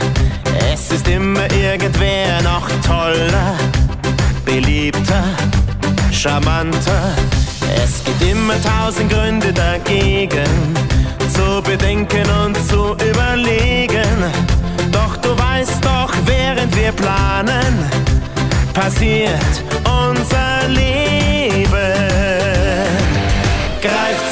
Es 0.72 0.92
ist 0.92 1.08
immer 1.08 1.52
irgendwer 1.52 2.42
noch 2.44 2.68
toller, 2.86 3.56
beliebter, 4.50 5.24
charmanter. 6.12 7.14
Es 7.84 8.04
gibt 8.04 8.22
immer 8.22 8.56
tausend 8.62 9.12
Gründe 9.12 9.54
dagegen, 9.54 10.50
zu 11.32 11.62
bedenken 11.62 12.28
und 12.44 12.58
zu 12.68 12.96
überlegen. 13.10 14.18
Doch 14.92 15.18
du 15.18 15.38
weißt 15.38 15.84
doch, 15.84 16.12
während 16.26 16.76
wir 16.76 16.92
planen, 16.92 17.74
passiert 18.74 19.54
unser 19.86 20.68
Leben. 20.68 21.68
Greif 23.82 24.29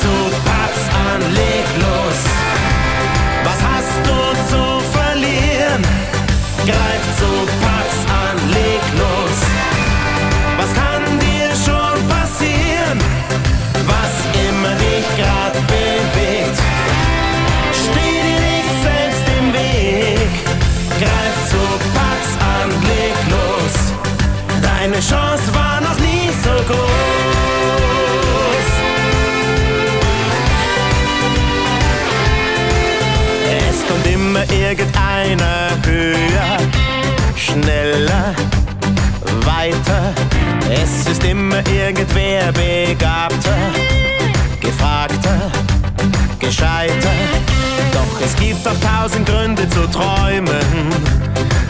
Es 48.28 48.36
gibt 48.36 48.66
doch 48.66 48.76
tausend 48.82 49.26
Gründe 49.26 49.70
zu 49.70 49.88
träumen, 49.88 50.92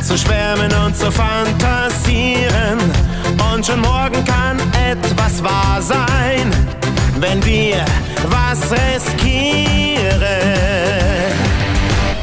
zu 0.01 0.17
schwärmen 0.17 0.71
und 0.83 0.97
zu 0.97 1.11
fantasieren. 1.11 2.79
Und 3.53 3.63
schon 3.63 3.79
morgen 3.81 4.25
kann 4.25 4.57
etwas 4.89 5.43
wahr 5.43 5.79
sein, 5.79 6.51
wenn 7.19 7.45
wir 7.45 7.85
was 8.29 8.71
riskieren. 8.71 10.07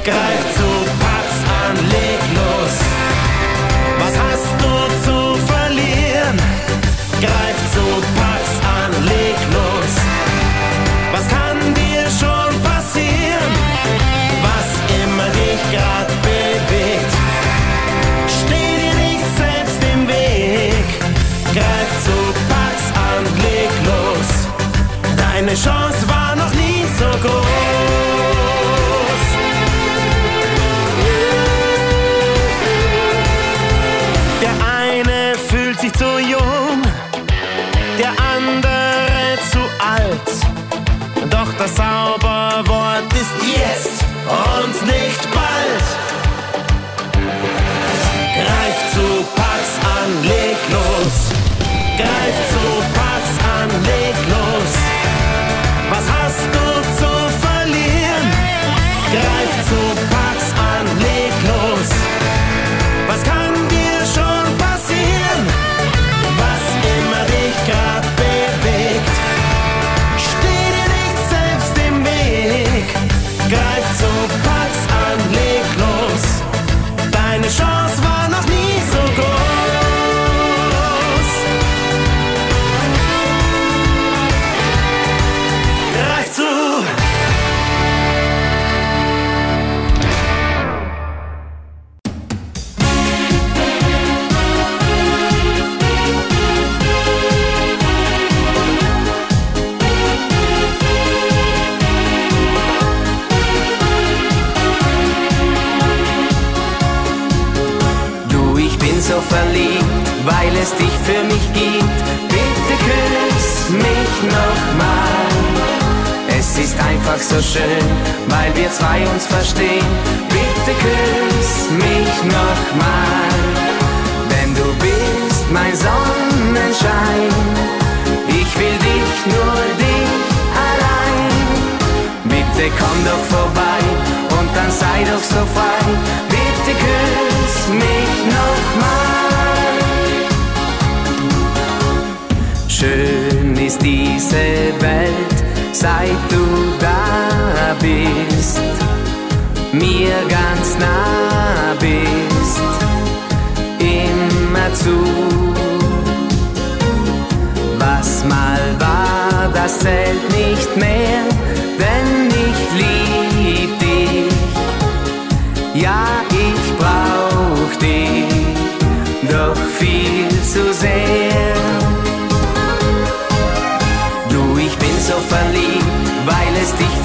Greif 0.02 0.44
zu 0.56 0.83
Chance 25.64 26.06
war 26.08 26.36
noch 26.36 26.52
nie 26.52 26.84
so 26.98 27.06
groß. 27.26 27.53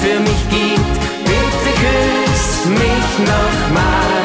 für 0.00 0.18
mich 0.20 0.42
gibt. 0.48 0.94
Bitte 1.28 1.70
küss 1.82 2.64
mich 2.66 3.10
nochmal. 3.32 4.24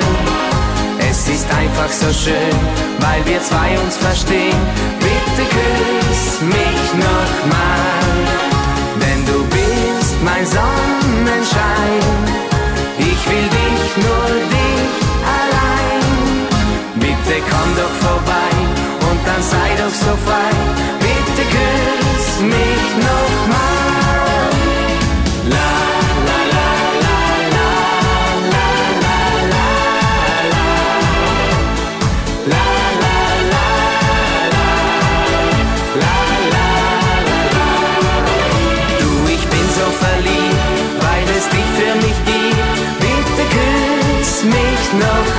Es 1.09 1.27
ist 1.27 1.47
einfach 1.51 1.91
so 1.91 2.11
schön, 2.13 2.55
weil 2.99 3.21
wir 3.25 3.41
zwei 3.43 3.77
uns 3.83 3.97
verstehen. 3.97 4.61
Bitte 4.99 5.43
küss 5.55 6.41
mich 6.41 6.85
nochmal. 7.07 8.09
Denn 9.03 9.21
du 9.25 9.37
bist 9.55 10.15
mein 10.23 10.45
Sonnenschein. 10.45 12.03
Ich 12.97 13.21
will 13.29 13.47
dich, 13.59 13.85
nur 14.05 14.27
dich 14.55 14.95
allein. 15.39 16.07
Bitte 16.95 17.35
komm 17.51 17.69
doch 17.81 17.95
vorbei 18.07 18.51
und 19.09 19.19
dann 19.27 19.43
sei 19.53 19.69
doch 19.81 19.95
so 20.05 20.13
frei. 20.25 20.51
Bitte 21.05 21.43
küss 21.53 22.27
mich 22.53 22.85
nochmal. 23.03 23.24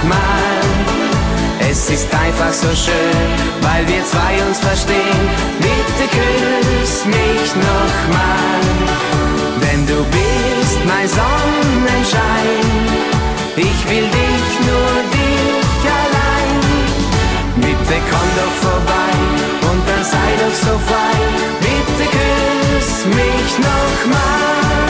mal. 0.08 0.46
Es 1.70 1.90
ist 1.90 2.08
einfach 2.14 2.52
so 2.52 2.68
schön, 2.74 3.28
weil 3.60 3.86
wir 3.88 4.02
zwei 4.04 4.32
uns 4.46 4.58
verstehen. 4.60 5.24
Bitte 5.58 6.04
küss 6.16 7.04
mich 7.04 7.48
nochmal, 7.68 8.60
denn 9.62 9.86
du 9.86 9.98
bist 10.16 10.78
mein 10.86 11.08
Sonnenschein. 11.08 13.06
Ich 13.56 13.78
will 13.90 14.08
dich 14.20 14.48
nur 14.68 14.92
dich 15.16 15.82
allein. 16.00 16.60
Bitte 17.56 17.96
komm 18.10 18.28
doch 18.40 18.56
vorbei 18.68 19.12
und 19.68 19.82
dann 19.88 20.04
sei 20.04 20.28
doch 20.42 20.56
so 20.66 20.74
frei. 20.88 21.16
Bitte 21.66 22.04
küss 22.16 22.90
mich 23.20 23.50
nochmal. 23.70 24.86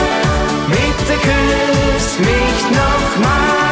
Bitte 0.69 1.15
küss 1.27 2.19
mich 2.19 2.61
nochmal. 2.71 3.66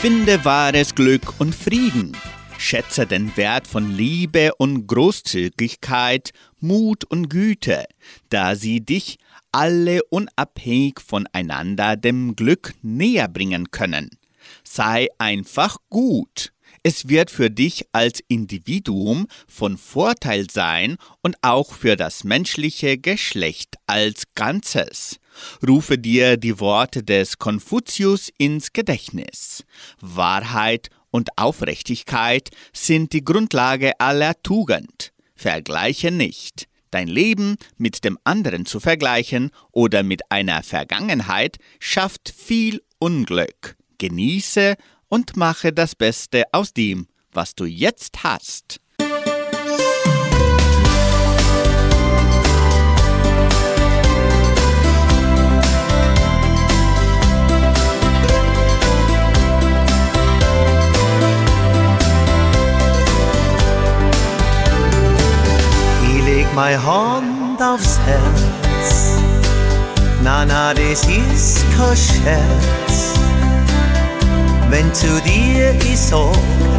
Finde 0.00 0.46
wahres 0.46 0.94
Glück 0.94 1.38
und 1.40 1.54
Frieden. 1.54 2.16
Schätze 2.56 3.06
den 3.06 3.36
Wert 3.36 3.66
von 3.66 3.94
Liebe 3.94 4.54
und 4.54 4.86
Großzügigkeit, 4.86 6.30
Mut 6.58 7.04
und 7.04 7.28
Güte, 7.28 7.84
da 8.30 8.56
sie 8.56 8.80
dich 8.80 9.18
alle 9.52 10.02
unabhängig 10.04 11.00
voneinander 11.06 11.98
dem 11.98 12.34
Glück 12.34 12.72
näher 12.80 13.28
bringen 13.28 13.72
können. 13.72 14.08
Sei 14.64 15.08
einfach 15.18 15.76
gut. 15.90 16.54
Es 16.82 17.08
wird 17.08 17.30
für 17.30 17.50
dich 17.50 17.84
als 17.92 18.20
Individuum 18.26 19.26
von 19.46 19.76
Vorteil 19.76 20.48
sein 20.50 20.96
und 21.20 21.36
auch 21.42 21.74
für 21.74 21.94
das 21.94 22.24
menschliche 22.24 22.96
Geschlecht 22.96 23.74
als 23.86 24.24
Ganzes. 24.34 25.20
Rufe 25.66 25.98
dir 25.98 26.38
die 26.38 26.58
Worte 26.58 27.02
des 27.02 27.38
Konfuzius 27.38 28.30
ins 28.38 28.72
Gedächtnis. 28.72 29.64
Wahrheit 30.00 30.88
und 31.10 31.28
Aufrichtigkeit 31.36 32.48
sind 32.72 33.12
die 33.12 33.24
Grundlage 33.24 34.00
aller 34.00 34.40
Tugend. 34.42 35.12
Vergleiche 35.34 36.10
nicht. 36.10 36.66
Dein 36.90 37.08
Leben 37.08 37.56
mit 37.76 38.04
dem 38.04 38.18
anderen 38.24 38.64
zu 38.64 38.80
vergleichen 38.80 39.50
oder 39.70 40.02
mit 40.02 40.22
einer 40.30 40.62
Vergangenheit 40.62 41.58
schafft 41.78 42.32
viel 42.34 42.82
Unglück. 42.98 43.76
Genieße 43.98 44.76
und 45.10 45.36
mache 45.36 45.72
das 45.72 45.94
Beste 45.94 46.44
aus 46.52 46.72
dem, 46.72 47.06
was 47.32 47.54
du 47.54 47.66
jetzt 47.66 48.22
hast. 48.24 48.80
Ich 66.02 66.24
leg 66.24 66.46
meine 66.54 66.82
Hand 66.82 67.60
aufs 67.60 67.98
Herz, 68.06 69.18
na 70.22 70.46
na, 70.46 70.72
das 70.72 71.02
ist 71.04 71.64
kein 71.76 71.96
Scherz. 71.96 72.89
Wenn 74.70 74.94
zu 74.94 75.20
dir 75.22 75.74
ich 75.84 75.98
sag, 75.98 76.36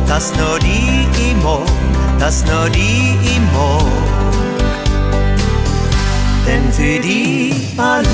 dass 0.07 0.33
nur 0.35 0.57
die 0.59 1.05
ich 1.19 1.35
mag, 1.43 1.67
dass 2.19 2.45
nur 2.45 2.69
die 2.69 3.17
ich 3.21 3.41
mag. 3.53 3.85
Denn 6.47 6.71
für 6.71 6.99
die 6.99 7.53
allein 7.77 8.05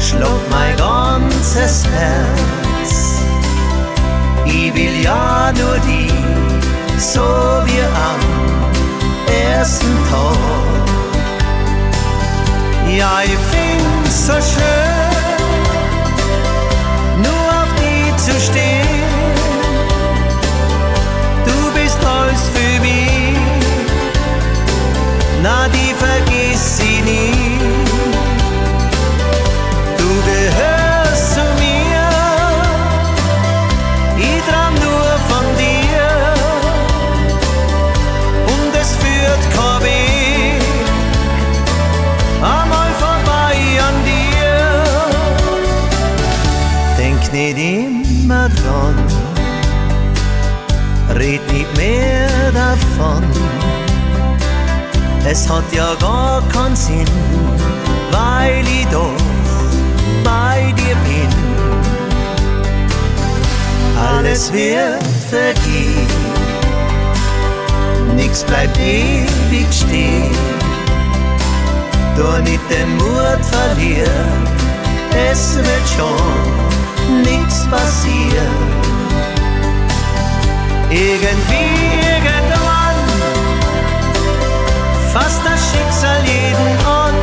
schlägt 0.00 0.50
mein 0.50 0.76
ganzes 0.76 1.86
Herz. 1.86 3.22
Ich 4.44 4.74
will 4.74 5.02
ja 5.02 5.52
nur 5.52 5.78
die, 5.78 6.10
so 6.98 7.20
wie 7.64 7.82
am 8.10 8.20
ersten 9.52 9.94
Tag. 10.10 10.36
Ja, 12.96 13.20
ich 13.24 13.38
find's 13.50 14.26
so 14.26 14.32
schön, 14.34 15.05
na 25.46 25.68
die 25.68 25.92
vergiss 26.04 26.80
ich 26.90 27.00
nie. 27.08 27.58
Du 30.00 30.10
gehörst 30.30 31.26
zu 31.34 31.44
mir, 31.62 32.08
ich 34.28 34.40
träum 34.48 34.74
nur 34.86 35.10
von 35.30 35.46
dir 35.62 36.08
und 38.54 38.70
es 38.82 38.90
führt 39.02 39.44
kein 39.56 39.78
Weg 39.86 40.62
einmal 42.54 42.90
vorbei 43.04 43.56
an 43.88 43.96
dir. 44.10 44.58
Denk 47.00 47.22
nicht 47.36 47.58
immer 47.58 48.48
dran, 48.60 48.96
red 51.20 51.42
nicht 51.52 51.72
mehr 51.76 52.50
davon. 52.62 53.22
Es 55.28 55.48
hat 55.48 55.64
ja 55.72 55.94
gar 55.96 56.40
keinen 56.48 56.76
Sinn, 56.76 57.04
weil 58.12 58.64
ich 58.64 58.86
doch 58.92 59.10
bei 60.22 60.72
dir 60.76 60.96
bin. 61.04 61.28
Alles 63.98 64.52
wird 64.52 65.02
vergehen, 65.28 66.06
nix 68.14 68.44
bleibt 68.44 68.78
ewig 68.78 69.66
stehen. 69.72 70.30
Du 72.16 72.22
nicht 72.42 72.60
den 72.70 72.96
Mut 72.96 73.44
verlieren, 73.44 74.46
es 75.30 75.56
wird 75.56 75.86
schon 75.96 77.22
nichts 77.22 77.66
passieren. 77.68 78.86
Irgendwie, 80.88 82.15
fasst 85.18 85.40
das 85.44 85.60
Schicksal 85.70 86.20
jeden 86.24 86.72
an, 86.86 87.14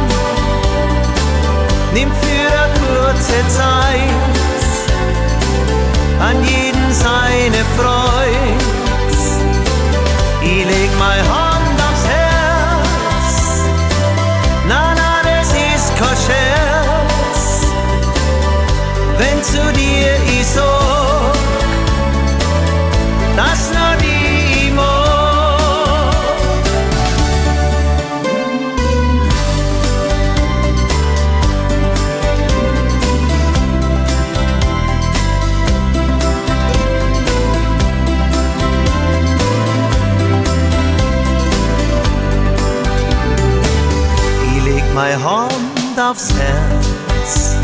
nimmt 1.93 2.15
für 2.25 2.55
kurze 2.81 3.39
Zeit 3.59 4.33
an 6.27 6.37
jeden 6.43 6.87
seine 6.91 7.61
Freude. 7.77 8.53
Ich 10.41 10.65
leg 10.71 10.89
meine 10.97 11.23
Hand 11.35 11.77
aufs 11.87 12.05
Herz, 12.15 13.31
na 14.67 14.95
na, 14.99 15.13
das 15.29 15.49
ist 15.49 15.89
kein 15.99 16.17
Scherz, 16.25 17.41
wenn 19.19 19.43
zu 19.43 19.63
dir 19.79 20.13
ich 20.35 20.47
so, 20.47 20.71
das 23.35 23.72
Hand 45.95 45.99
aufs 45.99 46.29
Herz. 46.33 47.55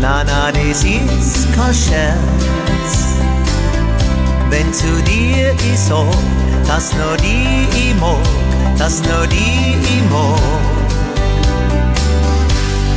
Na, 0.00 0.22
na, 0.24 0.52
das 0.52 0.84
ist 0.84 1.52
kein 1.54 1.74
Scherz. 1.74 3.06
Wenn 4.50 4.72
zu 4.72 5.02
dir 5.02 5.52
ich 5.52 5.78
sag, 5.78 6.06
dass 6.66 6.92
nur 6.92 7.16
die 7.16 7.66
ich 7.72 7.94
mag, 8.00 8.18
dass 8.78 9.02
nur 9.02 9.26
die 9.26 9.76
ich 9.80 10.10
mag. 10.10 10.40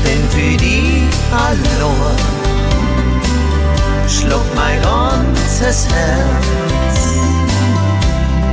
Denn 0.05 0.23
für 0.29 0.57
die 0.57 1.07
allein 1.31 2.17
schluckt 4.07 4.55
mein 4.55 4.81
ganzes 4.81 5.87
Herz. 5.87 6.99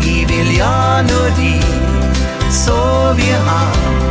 Ich 0.01 0.29
will 0.29 0.57
ja 0.57 1.03
nur 1.03 1.31
die, 1.37 1.61
so 2.51 2.73
wie 3.17 3.35
am 3.35 4.06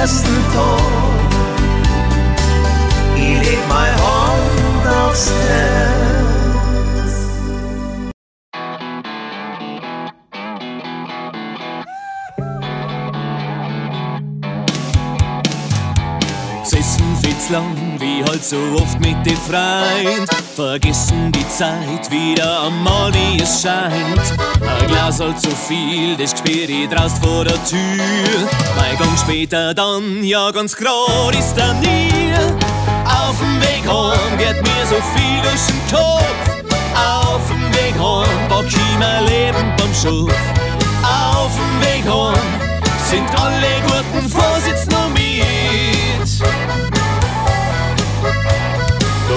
ersten 0.00 0.36
Tag. 0.54 0.80
Ich 3.16 3.38
leg 3.46 3.58
meine 3.68 3.96
Hand 4.06 4.86
aufs 5.02 5.32
Herz. 5.48 5.88
Fit's 17.22 17.48
lang, 17.50 17.74
wie 18.00 18.22
halt 18.24 18.44
so 18.44 18.56
oft 18.74 18.98
mit 19.00 19.16
den 19.24 19.36
Freund. 19.36 20.28
Vergessen 20.54 21.32
die 21.32 21.48
Zeit 21.48 22.10
wieder 22.10 22.64
einmal, 22.66 23.12
wie 23.14 23.42
es 23.42 23.62
scheint. 23.62 24.20
Ein 24.60 24.86
Glas 24.88 25.20
halt 25.20 25.40
zu 25.40 25.50
viel, 25.50 26.16
das 26.16 26.30
spät 26.30 26.68
ich 26.68 26.88
draus 26.88 27.12
vor 27.20 27.44
der 27.44 27.62
Tür. 27.64 27.78
Mein 28.76 28.96
Gang 28.98 29.18
später 29.18 29.74
dann, 29.74 30.22
ja 30.22 30.50
ganz 30.50 30.76
grad 30.76 31.34
ist 31.34 31.56
er 31.56 31.74
nie. 31.74 32.32
Auf 33.04 33.38
dem 33.38 33.60
Weg 33.60 33.84
heim 33.86 34.38
geht 34.38 34.62
mir 34.62 34.86
so 34.88 34.96
viel 35.14 35.42
durch 35.42 35.66
den 35.66 35.96
Kopf. 35.96 36.58
Auf 36.94 37.42
dem 37.48 37.72
Weg 37.74 37.94
heim 37.94 38.48
pack 38.48 38.66
ich 38.66 38.98
mein 38.98 39.24
Leben 39.26 39.72
beim 39.76 39.94
Schopf. 39.94 40.34
Auf 41.02 41.52
dem 41.54 41.80
Weg 41.80 42.04
heim 42.04 42.68
sind 43.10 43.28
alle 43.40 43.80
guten 43.86 44.28
Vorsitz 44.28 44.86
noch 44.86 45.08
mit. 45.08 46.67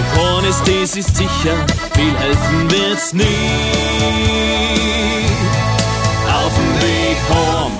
Kann 0.01 0.41
Johannes, 0.41 0.61
das 0.63 0.95
ist 0.95 1.15
sicher, 1.15 1.55
viel 1.93 2.17
helfen 2.17 2.71
wird's 2.71 3.13
nie. 3.13 3.25
Auf 6.27 6.53
dem 6.55 6.81
Weg 6.81 7.17
home. 7.29 7.71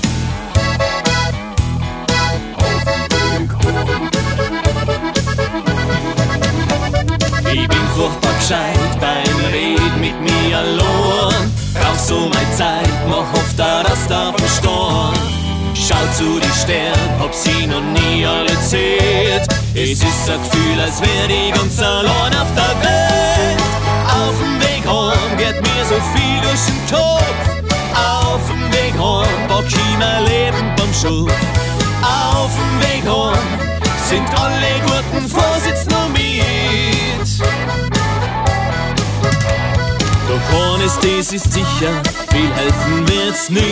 Ich 7.54 7.68
bin 7.68 7.88
furchtbar 7.96 8.34
gescheit 8.40 9.00
beim 9.00 9.46
Reden 9.52 10.00
mit 10.00 10.22
mir 10.22 10.58
allein. 10.58 11.52
Brauch 11.74 12.00
so 12.00 12.20
meine 12.20 12.56
Zeit, 12.56 12.90
mach 13.10 13.34
oft 13.34 13.58
da 13.58 13.84
das 13.84 14.08
da 14.08 14.34
verstehen. 14.34 15.42
Schau 15.74 16.06
zu 16.18 16.40
die 16.40 16.60
Sterne, 16.60 17.20
hab 17.20 17.34
sie 17.34 17.68
noch 17.68 17.82
nie 17.82 18.26
alle 18.26 18.60
zählt. 18.62 19.61
Es 19.74 20.04
ist 20.04 20.30
ein 20.30 20.44
Gefühl, 20.44 20.82
als 20.82 21.00
wär 21.00 21.30
ich 21.30 21.54
ganz 21.54 21.82
allein 21.82 22.36
auf 22.36 22.54
der 22.54 22.76
Welt. 22.84 23.62
Auf 24.06 24.36
dem 24.38 24.60
Weg 24.60 24.86
heim 24.86 25.38
geht 25.38 25.62
mir 25.62 25.86
so 25.88 25.96
viel 26.14 26.42
durch 26.42 26.66
den 26.68 26.76
Kopf. 26.90 27.48
Auf 27.96 28.42
dem 28.50 28.70
Weg 28.74 28.94
heim 29.00 29.48
pack 29.48 29.66
ich 29.68 29.98
mein 29.98 30.26
Leben 30.26 30.76
beim 30.76 30.94
Schopf. 30.94 31.34
Auf 32.04 32.52
dem 32.54 32.82
Weg 32.82 33.04
heim 33.06 33.40
sind 34.10 34.28
alle 34.38 34.82
guten 34.86 35.30
Vorsitz 35.30 35.86
noch 35.86 36.10
mit. 36.10 36.42
Doch 40.28 40.74
eines, 40.74 40.96
das 41.00 41.32
ist 41.32 41.54
sicher, 41.54 41.94
viel 42.30 42.54
helfen 42.56 43.08
wird's 43.08 43.50
nicht. 43.50 43.64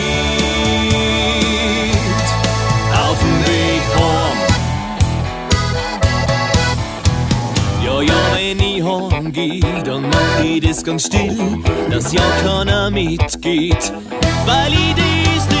Auf 2.94 3.18
dem 3.18 3.44
Weg 3.44 3.82
heim. 3.98 4.19
Ja, 7.84 8.02
ja, 8.02 8.14
wenn 8.34 8.60
ich 8.60 8.82
heimgeh, 8.82 9.60
dann 9.84 10.02
mach 10.02 10.44
ich 10.44 10.60
das 10.60 10.84
ganz 10.84 11.06
still, 11.06 11.36
dass 11.90 12.12
ja 12.12 12.22
keiner 12.42 12.90
mitgeht, 12.90 13.92
weil 14.46 14.72
ich 14.72 14.94
das 14.94 15.48
nicht 15.48 15.59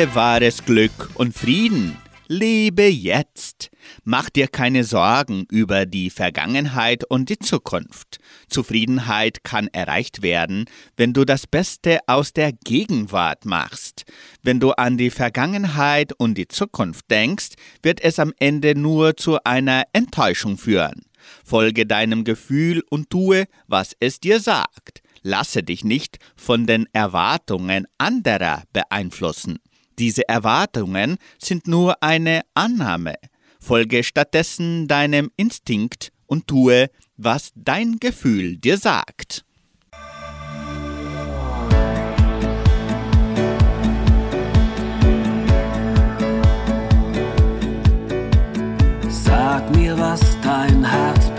Finde 0.00 0.14
wahres 0.14 0.64
Glück 0.64 1.10
und 1.16 1.34
Frieden. 1.34 1.94
Lebe 2.26 2.88
jetzt. 2.88 3.68
Mach 4.02 4.30
dir 4.30 4.48
keine 4.48 4.84
Sorgen 4.84 5.44
über 5.50 5.84
die 5.84 6.08
Vergangenheit 6.08 7.04
und 7.04 7.28
die 7.28 7.38
Zukunft. 7.38 8.16
Zufriedenheit 8.48 9.44
kann 9.44 9.68
erreicht 9.68 10.22
werden, 10.22 10.64
wenn 10.96 11.12
du 11.12 11.26
das 11.26 11.46
Beste 11.46 11.98
aus 12.06 12.32
der 12.32 12.52
Gegenwart 12.52 13.44
machst. 13.44 14.04
Wenn 14.42 14.58
du 14.58 14.70
an 14.70 14.96
die 14.96 15.10
Vergangenheit 15.10 16.14
und 16.14 16.38
die 16.38 16.48
Zukunft 16.48 17.10
denkst, 17.10 17.50
wird 17.82 18.02
es 18.02 18.18
am 18.18 18.32
Ende 18.38 18.74
nur 18.74 19.18
zu 19.18 19.44
einer 19.44 19.82
Enttäuschung 19.92 20.56
führen. 20.56 21.02
Folge 21.44 21.84
deinem 21.84 22.24
Gefühl 22.24 22.82
und 22.88 23.10
tue, 23.10 23.44
was 23.66 23.94
es 24.00 24.18
dir 24.18 24.40
sagt. 24.40 25.02
Lasse 25.20 25.62
dich 25.62 25.84
nicht 25.84 26.16
von 26.36 26.66
den 26.66 26.86
Erwartungen 26.94 27.86
anderer 27.98 28.62
beeinflussen. 28.72 29.58
Diese 30.00 30.26
Erwartungen 30.26 31.18
sind 31.38 31.68
nur 31.68 32.02
eine 32.02 32.40
Annahme. 32.54 33.16
Folge 33.60 34.02
stattdessen 34.02 34.88
deinem 34.88 35.30
Instinkt 35.36 36.10
und 36.26 36.46
tue, 36.46 36.88
was 37.18 37.50
dein 37.54 37.98
Gefühl 38.00 38.56
dir 38.56 38.78
sagt. 38.78 39.44
Sag 49.10 49.76
mir, 49.76 49.98
was 49.98 50.22
dein 50.40 50.82
Herz 50.82 51.29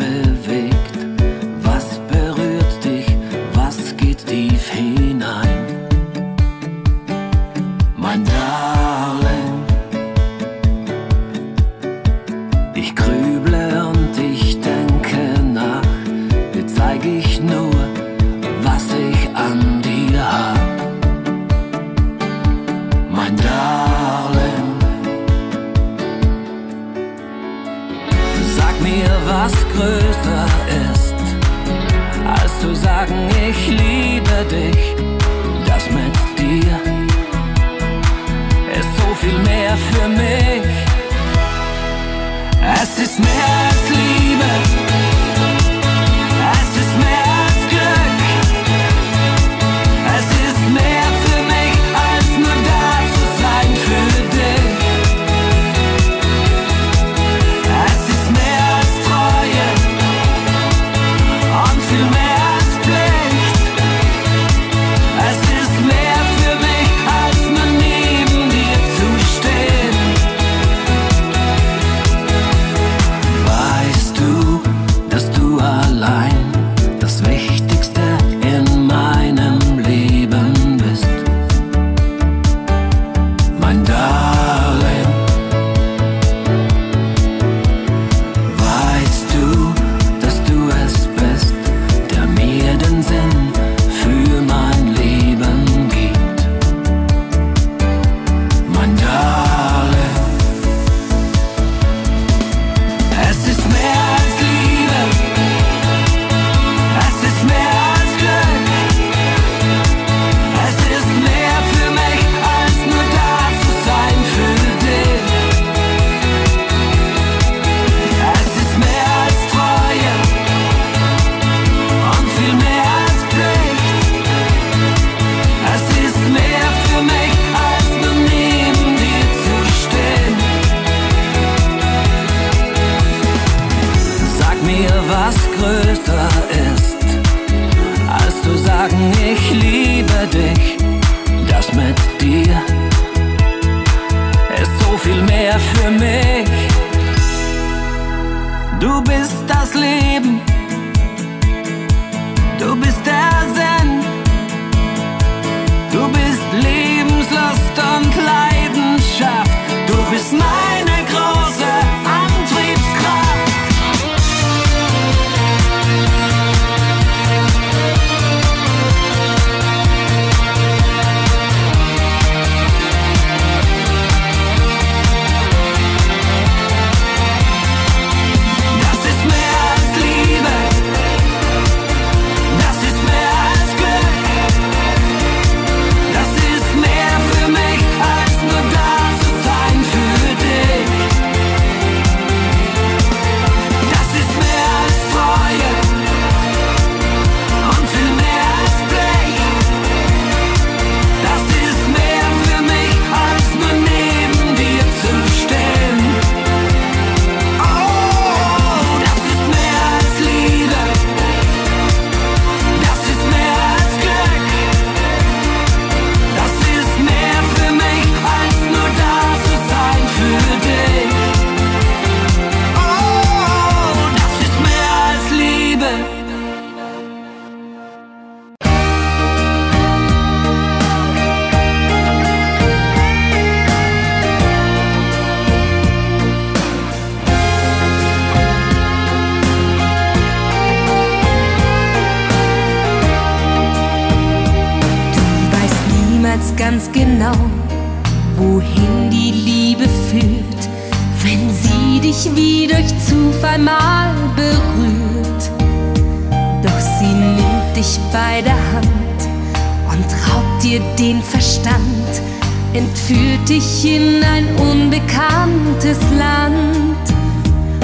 führt 263.12 263.50
dich 263.50 263.86
in 263.86 264.24
ein 264.24 264.46
unbekanntes 264.56 266.00
Land, 266.18 267.04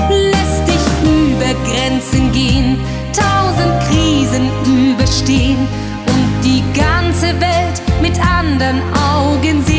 lässt 0.10 0.68
dich 0.68 0.86
über 1.04 1.52
Grenzen 1.70 2.32
gehen, 2.32 2.78
tausend 3.14 3.74
Krisen 3.90 4.50
überstehen 4.66 5.68
und 6.08 6.46
die 6.46 6.64
ganze 6.80 7.28
Welt 7.42 7.82
mit 8.02 8.18
anderen 8.20 8.82
Augen 8.94 9.64
sehen. 9.66 9.77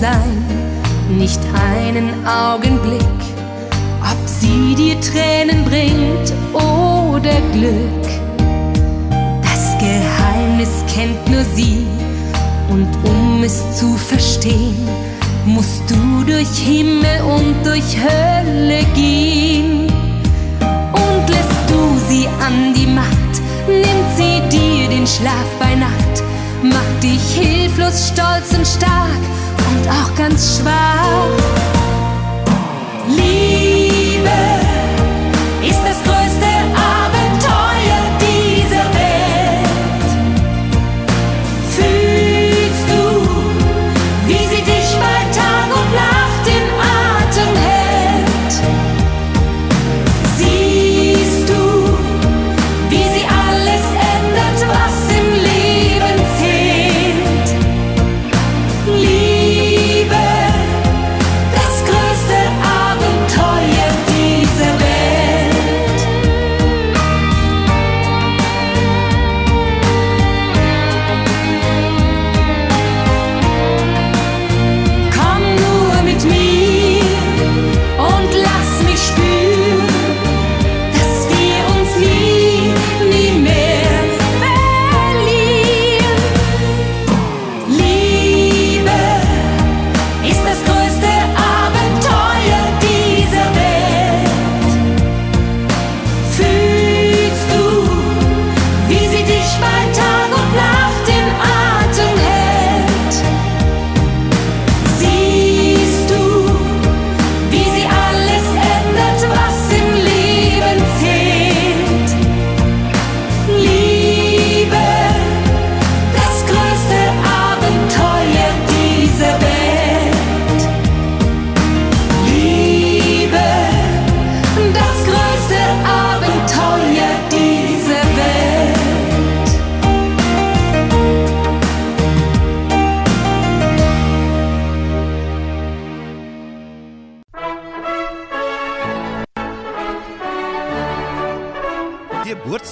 sein, 0.00 0.42
nicht 1.10 1.40
einen 1.54 2.26
Augenblick, 2.26 3.20
ob 4.00 4.18
sie 4.26 4.74
dir 4.74 4.98
Tränen 5.00 5.64
bringt 5.64 6.32
oder 6.54 7.34
Glück. 7.52 8.06
Das 9.42 9.76
Geheimnis 9.78 10.70
kennt 10.92 11.28
nur 11.28 11.44
sie, 11.54 11.86
und 12.70 12.88
um 13.04 13.42
es 13.44 13.76
zu 13.78 13.94
verstehen, 13.96 14.88
musst 15.44 15.82
du 15.88 16.24
durch 16.24 16.56
Himmel 16.56 17.20
und 17.22 17.56
durch 17.62 17.96
Hölle 17.98 18.84
gehen. 18.94 19.86
Und 20.92 21.28
lässt 21.28 21.64
du 21.68 21.98
sie 22.08 22.26
an 22.46 22.72
die 22.74 22.86
Macht, 22.86 23.34
nimmt 23.68 24.10
sie 24.16 24.40
dir 24.48 24.88
den 24.88 25.06
Schlaf 25.06 25.48
bei 25.58 25.74
Nacht, 25.74 26.22
macht 26.62 27.02
dich 27.02 27.34
hilflos, 27.34 28.08
stolz 28.08 28.56
und 28.56 28.66
stark 28.66 29.20
und 29.70 29.88
auch 29.88 30.14
ganz 30.16 30.58
schwach. 30.58 31.28
Liebe. 33.08 34.59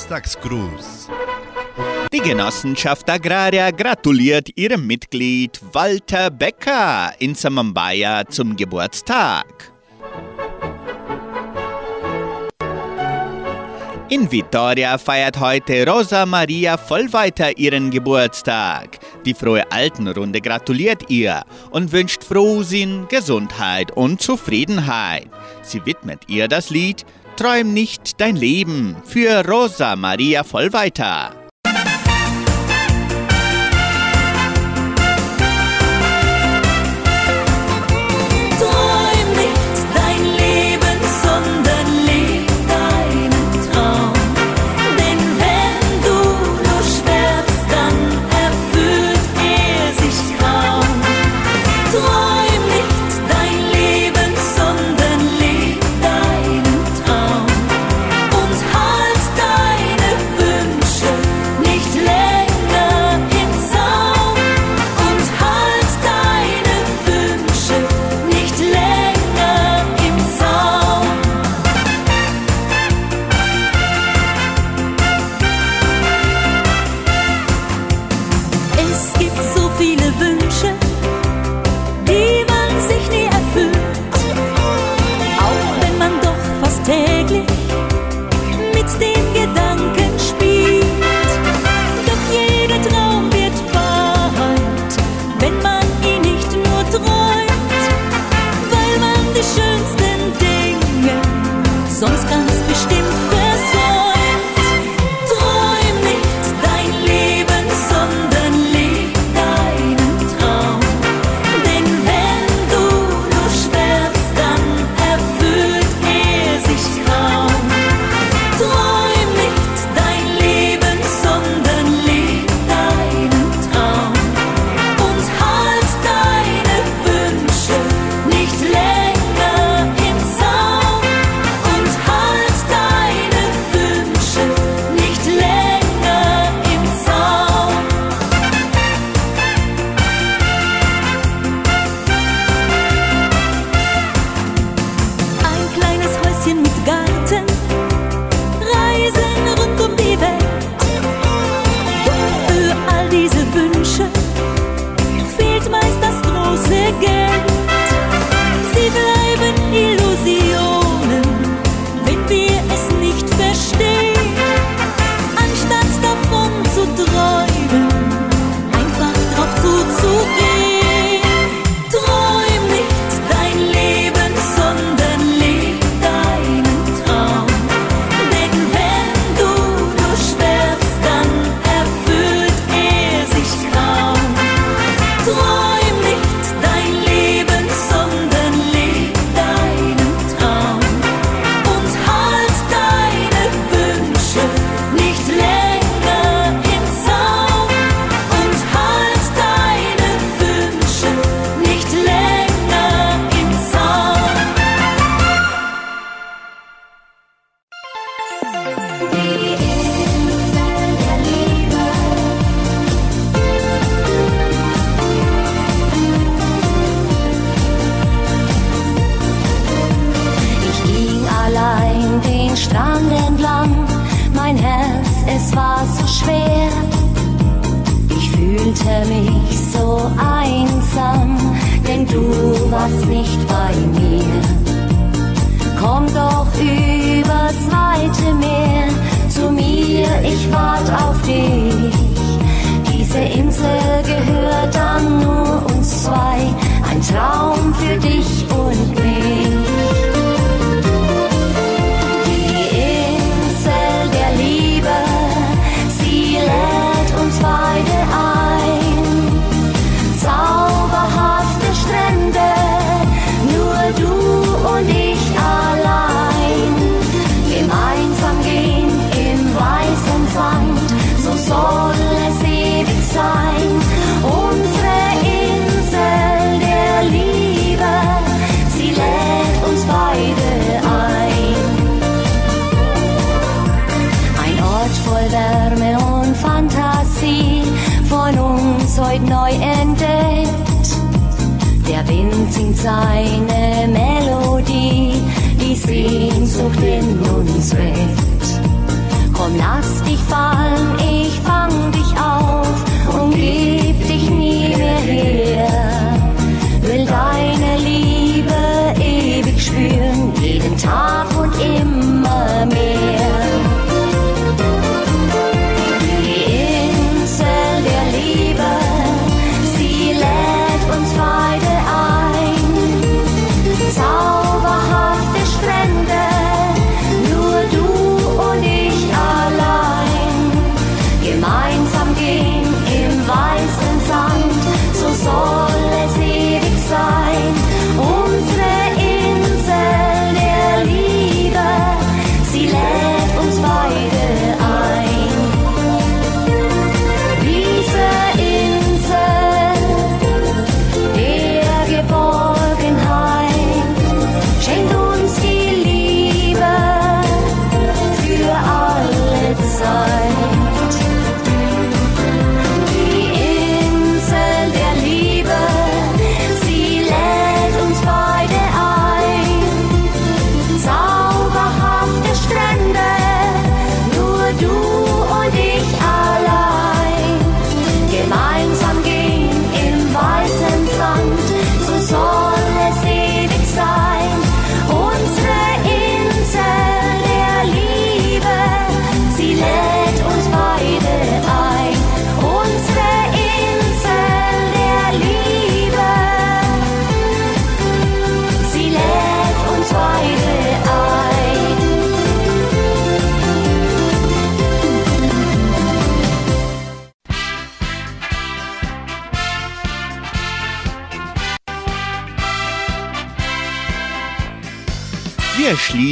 Samstagsgruß. 0.08 1.08
Die 2.12 2.20
Genossenschaft 2.20 3.08
Agraria 3.10 3.70
gratuliert 3.70 4.48
ihrem 4.56 4.86
Mitglied 4.86 5.60
Walter 5.72 6.30
Becker 6.30 7.12
in 7.18 7.34
Samambaya 7.34 8.26
zum 8.26 8.56
Geburtstag. 8.56 9.70
In 14.08 14.32
Vitoria 14.32 14.96
feiert 14.96 15.38
heute 15.38 15.86
Rosa 15.86 16.24
Maria 16.24 16.78
Vollweiter 16.78 17.58
ihren 17.58 17.90
Geburtstag. 17.90 18.98
Die 19.26 19.34
frohe 19.34 19.70
Altenrunde 19.70 20.40
gratuliert 20.40 21.10
ihr 21.10 21.42
und 21.70 21.92
wünscht 21.92 22.24
Frohsinn, 22.24 23.06
Gesundheit 23.10 23.90
und 23.94 24.22
Zufriedenheit. 24.22 25.28
Sie 25.60 25.84
widmet 25.84 26.22
ihr 26.28 26.48
das 26.48 26.70
Lied 26.70 27.04
träum 27.38 27.72
nicht 27.72 28.20
dein 28.20 28.34
Leben 28.34 28.96
für 29.04 29.46
Rosa 29.46 29.94
Maria 29.94 30.42
Vollweiter. 30.42 31.47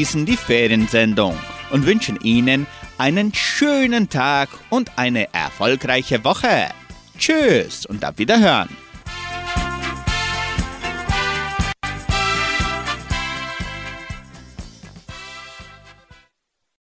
schließen 0.07 0.25
die 0.25 0.37
Feriensendung 0.37 1.37
und 1.71 1.85
wünschen 1.85 2.17
Ihnen 2.23 2.69
einen 2.97 3.35
schönen 3.35 4.09
Tag 4.09 4.49
und 4.71 4.93
eine 4.97 5.35
erfolgreiche 5.35 6.23
Woche. 6.23 6.69
Tschüss 7.19 7.87
und 7.87 8.05
auf 8.05 8.17
Wiederhören. 8.17 8.86